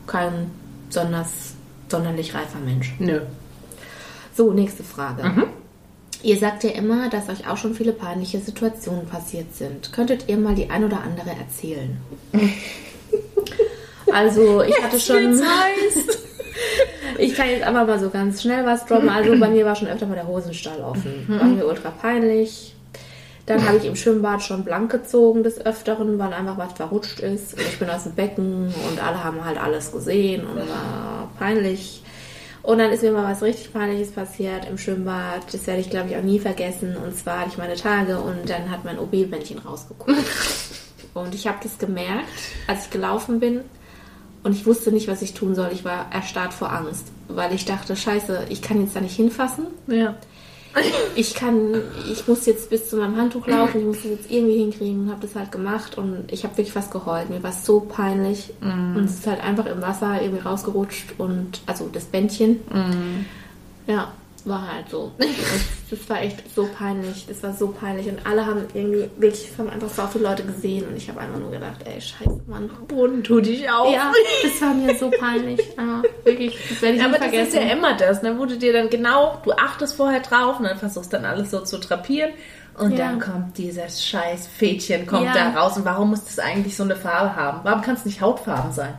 [0.06, 0.50] kein
[0.88, 1.54] besonders
[1.88, 2.94] sonderlich reifer Mensch.
[2.98, 3.20] Nö.
[4.34, 5.22] So, nächste Frage.
[6.22, 9.92] Ihr sagt ja immer, dass euch auch schon viele peinliche Situationen passiert sind.
[9.92, 11.96] Könntet ihr mal die ein oder andere erzählen?
[14.12, 15.40] Also, ich hatte schon.
[17.18, 19.08] Ich kann jetzt einfach mal so ganz schnell was droppen.
[19.08, 21.24] Also bei mir war schon öfter mal der Hosenstall offen.
[21.28, 22.74] War mir ultra peinlich.
[23.46, 27.54] Dann habe ich im Schwimmbad schon blank gezogen des Öfteren, weil einfach was verrutscht ist.
[27.54, 32.02] Und ich bin aus dem Becken und alle haben halt alles gesehen und war peinlich.
[32.62, 35.52] Und dann ist mir mal was richtig Peinliches passiert im Schwimmbad.
[35.52, 36.96] Das werde ich, glaube ich, auch nie vergessen.
[36.96, 40.12] Und zwar hatte ich meine Tage und dann hat mein OB-Bändchen rausgeguckt.
[41.14, 42.24] Und ich habe das gemerkt,
[42.66, 43.60] als ich gelaufen bin.
[44.42, 45.70] Und ich wusste nicht, was ich tun soll.
[45.72, 49.66] Ich war erstarrt vor Angst, weil ich dachte, scheiße, ich kann jetzt da nicht hinfassen.
[49.86, 50.16] Ja.
[51.14, 51.74] Ich kann,
[52.10, 55.10] ich muss jetzt bis zu meinem Handtuch laufen, ich muss das jetzt irgendwie hinkriegen und
[55.10, 57.28] habe das halt gemacht und ich habe wirklich fast geheult.
[57.28, 61.60] Mir war es so peinlich und es ist halt einfach im Wasser irgendwie rausgerutscht und,
[61.66, 62.60] also das Bändchen.
[63.86, 64.12] Ja,
[64.46, 65.12] war halt so.
[65.18, 65.28] Das,
[65.90, 67.26] das war echt so peinlich.
[67.28, 70.86] Das war so peinlich und alle haben irgendwie, wirklich, haben einfach so viele Leute gesehen
[70.88, 72.70] und ich habe einfach nur gedacht, ey, scheiße, Mann.
[72.88, 73.92] Boden tut dich auf.
[73.92, 74.12] Ja,
[74.42, 75.60] das war mir so peinlich.
[75.76, 77.48] Ja, wirklich, das werde ich Ja, nicht aber das vergessen.
[77.48, 78.38] ist ja immer das, ne?
[78.38, 81.60] wo du dir dann genau, du achtest vorher drauf und dann versuchst dann alles so
[81.60, 82.30] zu trapieren
[82.78, 82.98] und Ja.
[83.08, 85.34] dann kommt dieses scheiß Fädchen kommt Ja.
[85.52, 87.60] da raus und warum muss das eigentlich so eine Farbe haben?
[87.64, 88.94] Warum kann es nicht Hautfarben sein?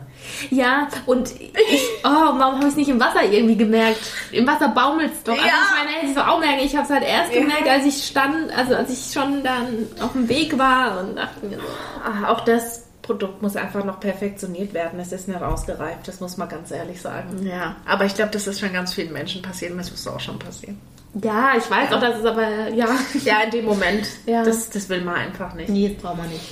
[0.50, 4.00] Ja, und ich, oh, warum habe ich es nicht im Wasser irgendwie gemerkt?
[4.32, 5.32] Im Wasser baumelt es doch.
[5.32, 5.52] Also Ja.
[5.52, 6.60] ich meine, hätte ich es auch merken.
[6.64, 7.40] Ich habe es halt erst Ja.
[7.40, 11.46] gemerkt, als ich stand, also als ich schon dann auf dem Weg war und dachte
[11.46, 11.62] mir so,
[12.04, 14.98] Ah, auch das Produkt muss einfach noch perfektioniert werden.
[14.98, 17.46] Es ist nicht ausgereift, das muss man ganz ehrlich sagen.
[17.46, 17.76] ja.
[17.86, 20.38] Aber ich glaube, das ist schon ganz vielen Menschen passiert und das muss auch schon
[20.38, 20.80] passieren.
[21.22, 22.88] Ja, ich weiß auch, dass es aber, ja.
[23.24, 24.42] Ja, in dem Moment, Ja.
[24.42, 25.68] das, das will man einfach nicht.
[25.68, 26.44] Nee, das braucht man nicht.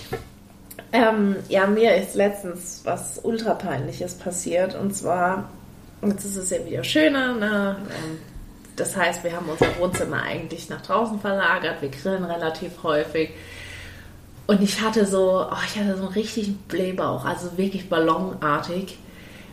[0.93, 5.51] Ähm, ja, mir ist letztens was ultra peinliches passiert und zwar,
[6.07, 7.77] jetzt ist es ja wieder schöner, ne?
[7.89, 8.19] Ähm,
[8.77, 13.31] Das heißt, wir haben unser Wohnzimmer eigentlich nach draußen verlagert, wir grillen relativ häufig.
[14.47, 18.99] Und ich hatte so, oh, ich hatte so einen richtigen Blähbauch, also wirklich ballonartig.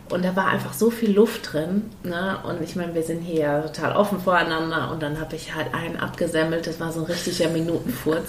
[0.09, 1.91] Und da war einfach so viel Luft drin.
[2.03, 2.37] Ne?
[2.43, 4.89] Und ich meine, wir sind hier ja total offen voreinander.
[4.91, 6.65] Und dann habe ich halt einen abgesemmelt.
[6.65, 8.27] Das war so ein richtiger Minutenfurz.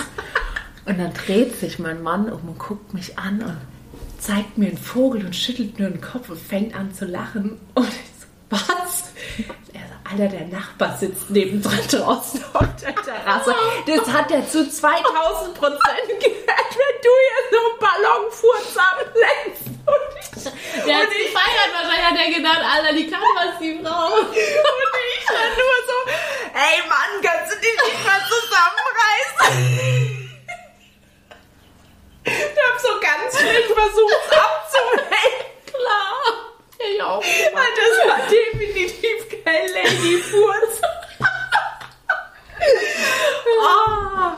[0.87, 3.57] Und dann dreht sich mein Mann um und guckt mich an und
[4.18, 7.59] zeigt mir einen Vogel und schüttelt nur den Kopf und fängt an zu lachen.
[7.74, 9.05] Und ich so, was?
[10.11, 13.55] Alter, der Nachbar sitzt nebendran draußen auf der Terrasse.
[13.87, 19.70] Das hat er zu 2000 Prozent gehört, wenn du jetzt noch einen Ballonfurz ablässt.
[20.87, 24.16] Der hat sich feiert wahrscheinlich, hat er gedacht, Alter, die kann was, die Frau.
[24.16, 24.35] Und
[33.31, 35.47] ganz schlecht versucht, es abzuwenden.
[35.66, 36.93] Klar.
[36.93, 37.22] Ich auch.
[37.22, 40.81] Das war definitiv kein Ladyfurz.
[43.61, 44.33] oh.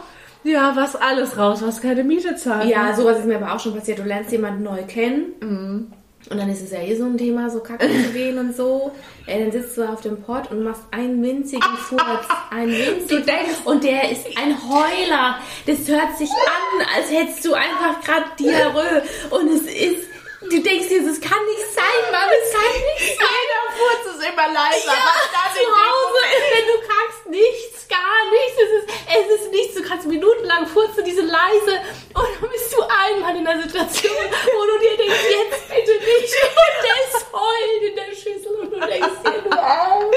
[0.44, 2.68] Ja, was alles raus, was keine Miete zahlt.
[2.68, 4.00] Ja, sowas ist mir aber auch schon passiert.
[4.00, 5.92] Du lernst jemanden neu kennen.
[6.32, 8.90] Und dann ist es ja eh so ein Thema, so kacken zu gehen und so.
[9.26, 12.26] Ey, dann sitzt du auf dem Pott und machst einen winzigen Furz.
[12.50, 13.26] Einen winzigen
[13.66, 15.38] Und der ist ein Heuler.
[15.66, 19.02] Das hört sich an, als hättest du einfach gerade Diarrhoe.
[19.28, 20.08] Und es ist,
[20.40, 23.36] du denkst dir, das kann nicht sein, Mann, das kann nicht sein.
[23.44, 24.96] Jeder Furz ist immer leiser.
[24.96, 26.20] Ja, zu Hause,
[26.54, 28.56] wenn du kackst, nichts, gar nichts.
[28.56, 29.74] Es ist, es ist nichts.
[29.74, 31.74] Du kannst minutenlang furzen, diese leise.
[32.14, 34.24] Und dann bist du einmal in der Situation,
[34.54, 36.34] wo du dir denkst, jetzt bitte nicht.
[36.60, 36.82] Und
[37.14, 38.54] ist heulend in der Schüssel.
[38.60, 40.10] Und du denkst dir, du oh,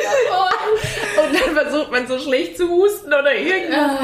[1.22, 4.00] Und dann versucht man so schlecht zu husten oder irgendwas.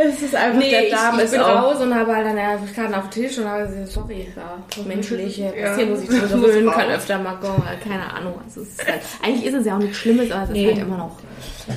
[0.00, 1.62] Es ist einfach, Nee, der ich, Darm ich ist bin auch.
[1.62, 4.84] raus und habe halt dann ja, Karten auf den Tisch und habe gesagt, sorry, ja,
[4.86, 5.50] menschlich, ja.
[5.74, 8.34] Hier muss ich dran gewöhnen, kann öfter mal kommen, keine Ahnung.
[8.44, 10.66] Also ist halt, eigentlich ist es ja auch nichts Schlimmes, aber es Nee.
[10.66, 11.18] ist halt immer noch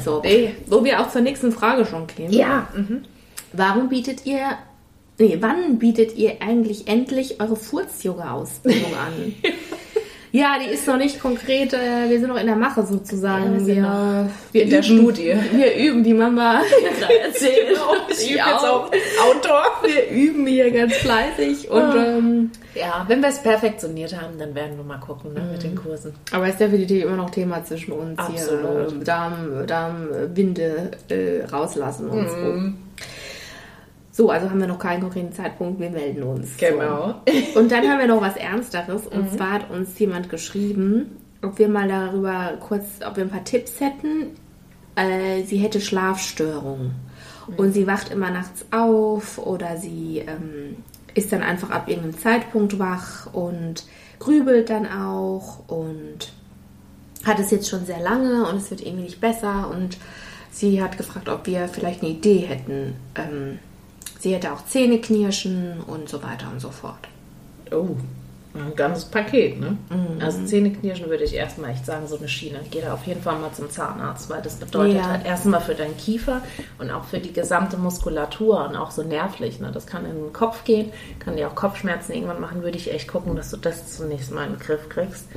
[0.06, 0.22] so.
[0.24, 0.54] Nee.
[0.68, 2.32] Wo wir auch zur nächsten Frage schon kämen.
[2.32, 2.68] Ja.
[2.76, 3.06] Mhm.
[3.54, 4.40] Warum bietet ihr,
[5.18, 9.34] nee, wann bietet ihr eigentlich endlich eure Furz-Yoga-Ausbildung an?
[10.32, 13.60] ja, die ist noch nicht konkret, äh, wir sind noch in der Mache sozusagen.
[13.60, 15.36] Ja, wir wir, wir in der üben, Studie.
[15.52, 16.62] Wir üben, wie Mama
[17.26, 17.68] erzählt.
[17.72, 18.92] Genau, ich übe jetzt auch
[19.26, 19.64] Outdoor.
[19.84, 21.96] Wir üben hier ganz fleißig und Ah.
[22.06, 25.76] ähm, Ja, wenn wir es perfektioniert haben, dann werden wir mal gucken ne, mit den
[25.76, 26.14] Kursen.
[26.32, 28.92] aber es ist definitiv immer noch Thema zwischen uns Absolut.
[28.92, 29.04] hier.
[29.04, 32.22] Darm, Darmwinde äh, rauslassen und.
[32.24, 32.28] Mhm.
[32.98, 33.06] So,
[34.30, 36.58] also haben wir noch keinen konkreten Zeitpunkt, wir melden uns.
[36.58, 37.22] Genau.
[37.54, 37.60] So.
[37.60, 39.08] Und dann haben wir noch was Ernsteres.
[39.08, 43.46] Und zwar hat uns jemand geschrieben, ob wir mal darüber kurz, ob wir ein paar
[43.46, 44.38] Tipps hätten.
[44.96, 46.92] Äh, sie hätte Schlafstörungen.
[47.58, 50.78] Und sie wacht immer nachts auf oder sie ähm,
[51.14, 53.84] ist dann einfach ab irgendeinem Zeitpunkt wach und
[54.20, 56.32] grübelt dann auch und
[57.26, 59.98] hat es jetzt schon sehr lange und es wird irgendwie nicht besser und
[60.52, 62.96] sie hat gefragt, ob wir vielleicht eine Idee hätten.
[63.16, 63.60] Ähm,
[64.22, 67.08] sie hätte auch Zähneknirschen und so weiter und so fort.
[67.72, 67.96] Oh,
[68.54, 69.78] ein ganzes Paket, ne?
[70.20, 72.60] Also Zähneknirschen würde ich erstmal echt sagen, so eine Schiene.
[72.70, 75.08] Geh da auf jeden Fall mal zum Zahnarzt, weil das bedeutet Ja.
[75.10, 76.42] halt erstmal für deinen Kiefer
[76.78, 79.62] und auch für die gesamte Muskulatur und auch so nervlich.
[79.62, 79.72] Ne?
[79.74, 82.62] Das kann in den Kopf gehen, kann dir auch Kopfschmerzen irgendwann machen.
[82.62, 85.28] Würde ich echt gucken, dass du das zunächst mal in den Griff kriegst.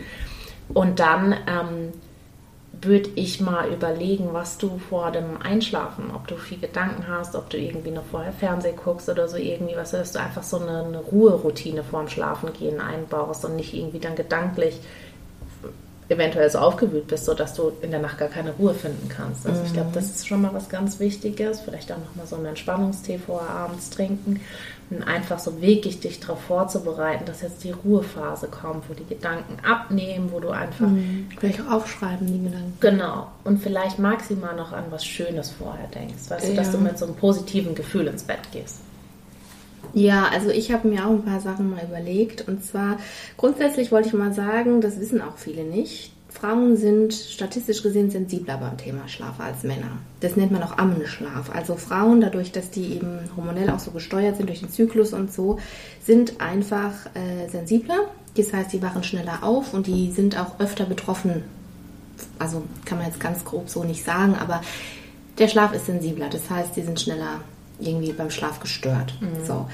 [0.72, 1.93] Und dann ähm,
[2.85, 7.51] würde ich mal überlegen, was du vor dem Einschlafen, ob du viel Gedanken hast, ob
[7.51, 10.85] du irgendwie noch vorher Fernsehen guckst oder so irgendwie, was dass du einfach so eine,
[10.85, 14.80] eine Ruheroutine vorm Schlafengehen einbaust und nicht irgendwie dann gedanklich
[16.09, 19.46] eventuell so aufgewühlt bist, sodass du in der Nacht gar keine Ruhe finden kannst.
[19.46, 21.61] Also ich glaube, das ist schon mal was ganz Wichtiges.
[21.61, 24.40] Vielleicht auch noch mal so einen Entspannungstee vorher abends trinken
[24.90, 29.57] und einfach so wirklich dich darauf vorzubereiten, dass jetzt die Ruhephase kommt, wo die Gedanken
[29.64, 30.88] abnehmen, wo du einfach
[31.38, 32.76] Vielleicht auch aufschreiben, die Gedanken.
[32.80, 33.28] Genau.
[33.44, 36.28] Und vielleicht maximal noch an was Schönes vorher denkst.
[36.28, 36.72] Weißt du, dass Ja.
[36.74, 38.80] du mit so einem positiven Gefühl ins Bett gehst.
[39.93, 42.49] Ja, also ich habe mir auch ein paar Sachen mal überlegt.
[42.49, 42.99] Und zwar,
[43.37, 46.12] grundsätzlich wollte ich mal sagen, das wissen auch viele nicht.
[46.35, 49.99] Frauen sind statistisch gesehen sensibler beim Thema Schlaf als Männer.
[50.18, 51.55] Das nennt man auch Ammenschlaf.
[51.55, 55.32] Also Frauen, dadurch, dass die eben hormonell auch so gesteuert sind durch den Zyklus und
[55.32, 55.61] so,
[56.03, 57.99] sind einfach äh, sensibler.
[58.37, 61.45] Das heißt, die wachen schneller auf und die sind auch öfter betroffen.
[62.41, 64.61] Also kann man jetzt ganz grob so nicht sagen, aber
[65.39, 66.28] der Schlaf ist sensibler.
[66.30, 67.41] Das heißt, die sind schneller
[67.81, 69.14] irgendwie beim Schlaf gestört.
[69.47, 69.68] So.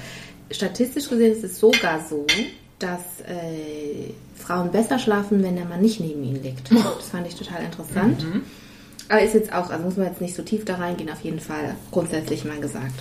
[0.49, 2.25] Statistisch gesehen ist es sogar so,
[2.79, 6.71] dass äh, Frauen besser schlafen, wenn der Mann nicht neben ihnen liegt.
[6.71, 8.25] Das fand ich total interessant.
[9.09, 11.39] Aber ist jetzt auch, also muss man jetzt nicht so tief da reingehen, auf jeden
[11.39, 12.93] Fall grundsätzlich mal gesagt.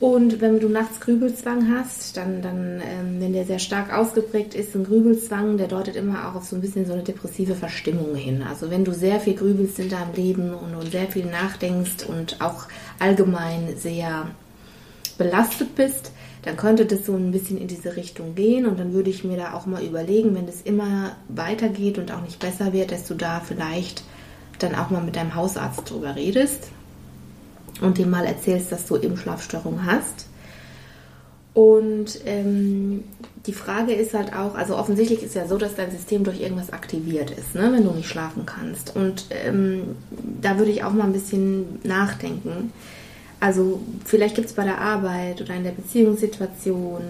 [0.00, 4.74] Und wenn du nachts Grübelzwang hast, dann, dann ähm, wenn der sehr stark ausgeprägt ist,
[4.74, 8.42] ein Grübelzwang, der deutet immer auch auf so ein bisschen so eine depressive Verstimmung hin.
[8.42, 12.40] Also wenn du sehr viel grübelst in deinem Leben und, und sehr viel nachdenkst und
[12.40, 12.66] auch
[12.98, 14.28] allgemein sehr
[15.16, 16.10] belastet bist,
[16.42, 19.36] dann könnte das so ein bisschen in diese Richtung gehen und dann würde ich mir
[19.36, 23.14] da auch mal überlegen, wenn das immer weitergeht und auch nicht besser wird, dass du
[23.14, 24.02] da vielleicht
[24.58, 26.68] dann auch mal mit deinem Hausarzt drüber redest
[27.84, 30.26] und dem mal erzählst, dass du eben Schlafstörungen hast.
[31.54, 33.04] Und ähm,
[33.46, 36.72] die Frage ist halt auch, also offensichtlich ist ja so, dass dein System durch irgendwas
[36.72, 38.96] aktiviert ist, ne, wenn du nicht schlafen kannst.
[38.96, 39.96] Und ähm,
[40.40, 42.72] da würde ich auch mal ein bisschen nachdenken.
[43.44, 47.02] Also vielleicht gibt es bei der Arbeit oder in der Beziehungssituation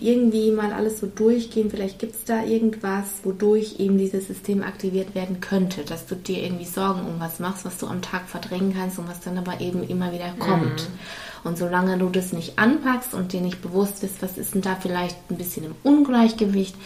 [0.00, 1.72] irgendwie mal alles so durchgehen.
[1.72, 6.44] Vielleicht gibt es da irgendwas, wodurch eben dieses System aktiviert werden könnte, dass du dir
[6.44, 9.60] irgendwie Sorgen um was machst, was du am Tag verdrängen kannst und was dann aber
[9.60, 10.88] eben immer wieder kommt.
[10.88, 11.42] Mhm.
[11.42, 14.76] Und solange du das nicht anpackst und dir nicht bewusst bist, was ist denn da
[14.76, 16.76] vielleicht ein bisschen im Ungleichgewicht,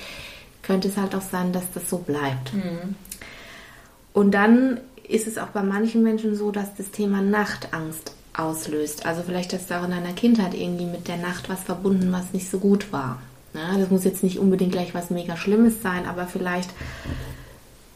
[0.62, 2.54] könnte es halt auch sein, dass das so bleibt.
[2.54, 2.94] Mhm.
[4.14, 9.06] Und dann ist es auch bei manchen Menschen so, dass das Thema Nachtangst auslöst.
[9.06, 12.32] Also vielleicht hast du auch in deiner Kindheit irgendwie mit der Nacht was verbunden, was
[12.32, 13.20] nicht so gut war.
[13.54, 16.70] Ja, das muss jetzt nicht unbedingt gleich was mega Schlimmes sein, aber vielleicht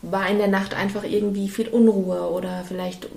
[0.02, 3.08] war in der Nacht einfach irgendwie viel Unruhe oder vielleicht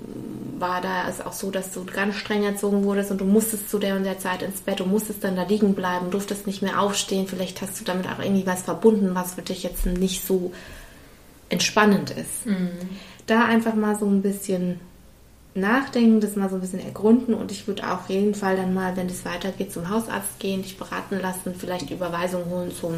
[0.58, 3.78] war da es auch so, dass du ganz streng erzogen wurdest und du musstest zu
[3.78, 6.80] der und der Zeit ins Bett, du musstest dann da liegen bleiben, durftest nicht mehr
[6.80, 7.28] aufstehen.
[7.28, 10.52] Vielleicht hast du damit auch irgendwie was verbunden, was für dich jetzt nicht so
[11.48, 12.46] entspannend ist.
[12.46, 12.70] Mhm.
[13.26, 14.80] Da einfach mal so ein bisschen
[15.54, 18.96] nachdenken, das mal so ein bisschen ergründen und ich würde auf jeden Fall dann mal,
[18.96, 22.94] wenn es weitergeht, zum Hausarzt gehen, dich beraten lassen, vielleicht Überweisung holen zum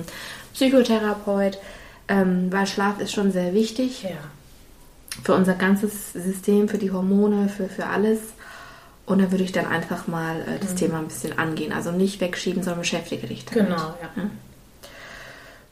[0.53, 1.59] Psychotherapeut,
[2.09, 4.11] ähm, weil Schlaf ist schon sehr wichtig ja.
[5.23, 8.21] für unser ganzes System, für die Hormone, für, für alles.
[9.07, 10.77] Und da würde ich dann einfach mal äh, das mhm.
[10.77, 11.73] Thema ein bisschen angehen.
[11.73, 13.67] Also nicht wegschieben, sondern beschäftige dich damit.
[13.67, 14.11] Genau, ja.
[14.17, 14.31] ja.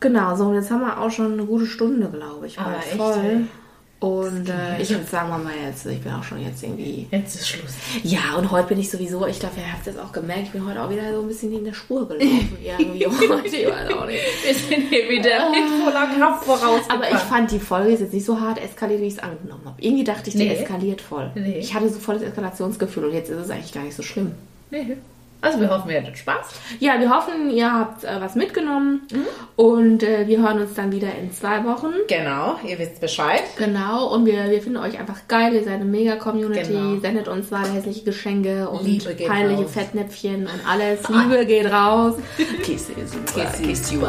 [0.00, 2.58] Genau, so und jetzt haben wir auch schon eine gute Stunde, glaube ich.
[2.58, 3.14] Aber voll.
[3.14, 3.61] Echt,
[4.02, 7.06] und äh, ich würde sagen, wir mal jetzt, ich bin auch schon jetzt irgendwie.
[7.12, 7.70] Jetzt ist Schluss.
[8.02, 10.66] Ja, und heute bin ich sowieso, ich glaube, ihr habt es auch gemerkt, ich bin
[10.66, 12.58] heute auch wieder so ein bisschen in der Spur gelaufen.
[12.78, 14.20] irgendwie heute, ich weiß auch nicht.
[14.44, 16.80] Wir sind hier wieder mit voller Kraft voraus.
[16.88, 19.62] Aber ich fand die Folge ist jetzt nicht so hart eskaliert, wie ich es angenommen
[19.66, 19.80] habe.
[19.80, 20.54] Irgendwie dachte ich, die nee.
[20.56, 21.30] eskaliert voll.
[21.36, 21.58] Nee.
[21.60, 24.32] Ich hatte so volles Eskalationsgefühl und jetzt ist es eigentlich gar nicht so schlimm.
[24.72, 24.96] Nee.
[25.42, 26.46] Also wir hoffen, ihr hattet Spaß.
[26.78, 29.26] Ja, wir hoffen, ihr habt äh, was mitgenommen mhm.
[29.56, 31.92] und äh, wir hören uns dann wieder in zwei Wochen.
[32.06, 33.42] Genau, ihr wisst Bescheid.
[33.58, 35.52] Genau, und wir, wir finden euch einfach geil.
[35.54, 36.72] Ihr seid eine mega Community.
[36.72, 37.00] Genau.
[37.00, 38.84] Sendet uns wahre hässliche Geschenke und
[39.26, 39.72] peinliche raus.
[39.72, 41.08] Fettnäpfchen und alles.
[41.08, 42.14] Liebe geht raus.
[42.62, 43.12] Kisses.
[43.60, 44.00] Kiss you.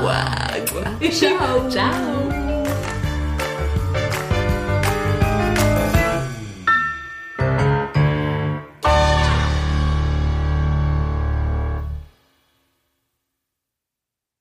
[1.09, 1.67] Ciao.
[1.69, 2.52] Ciao.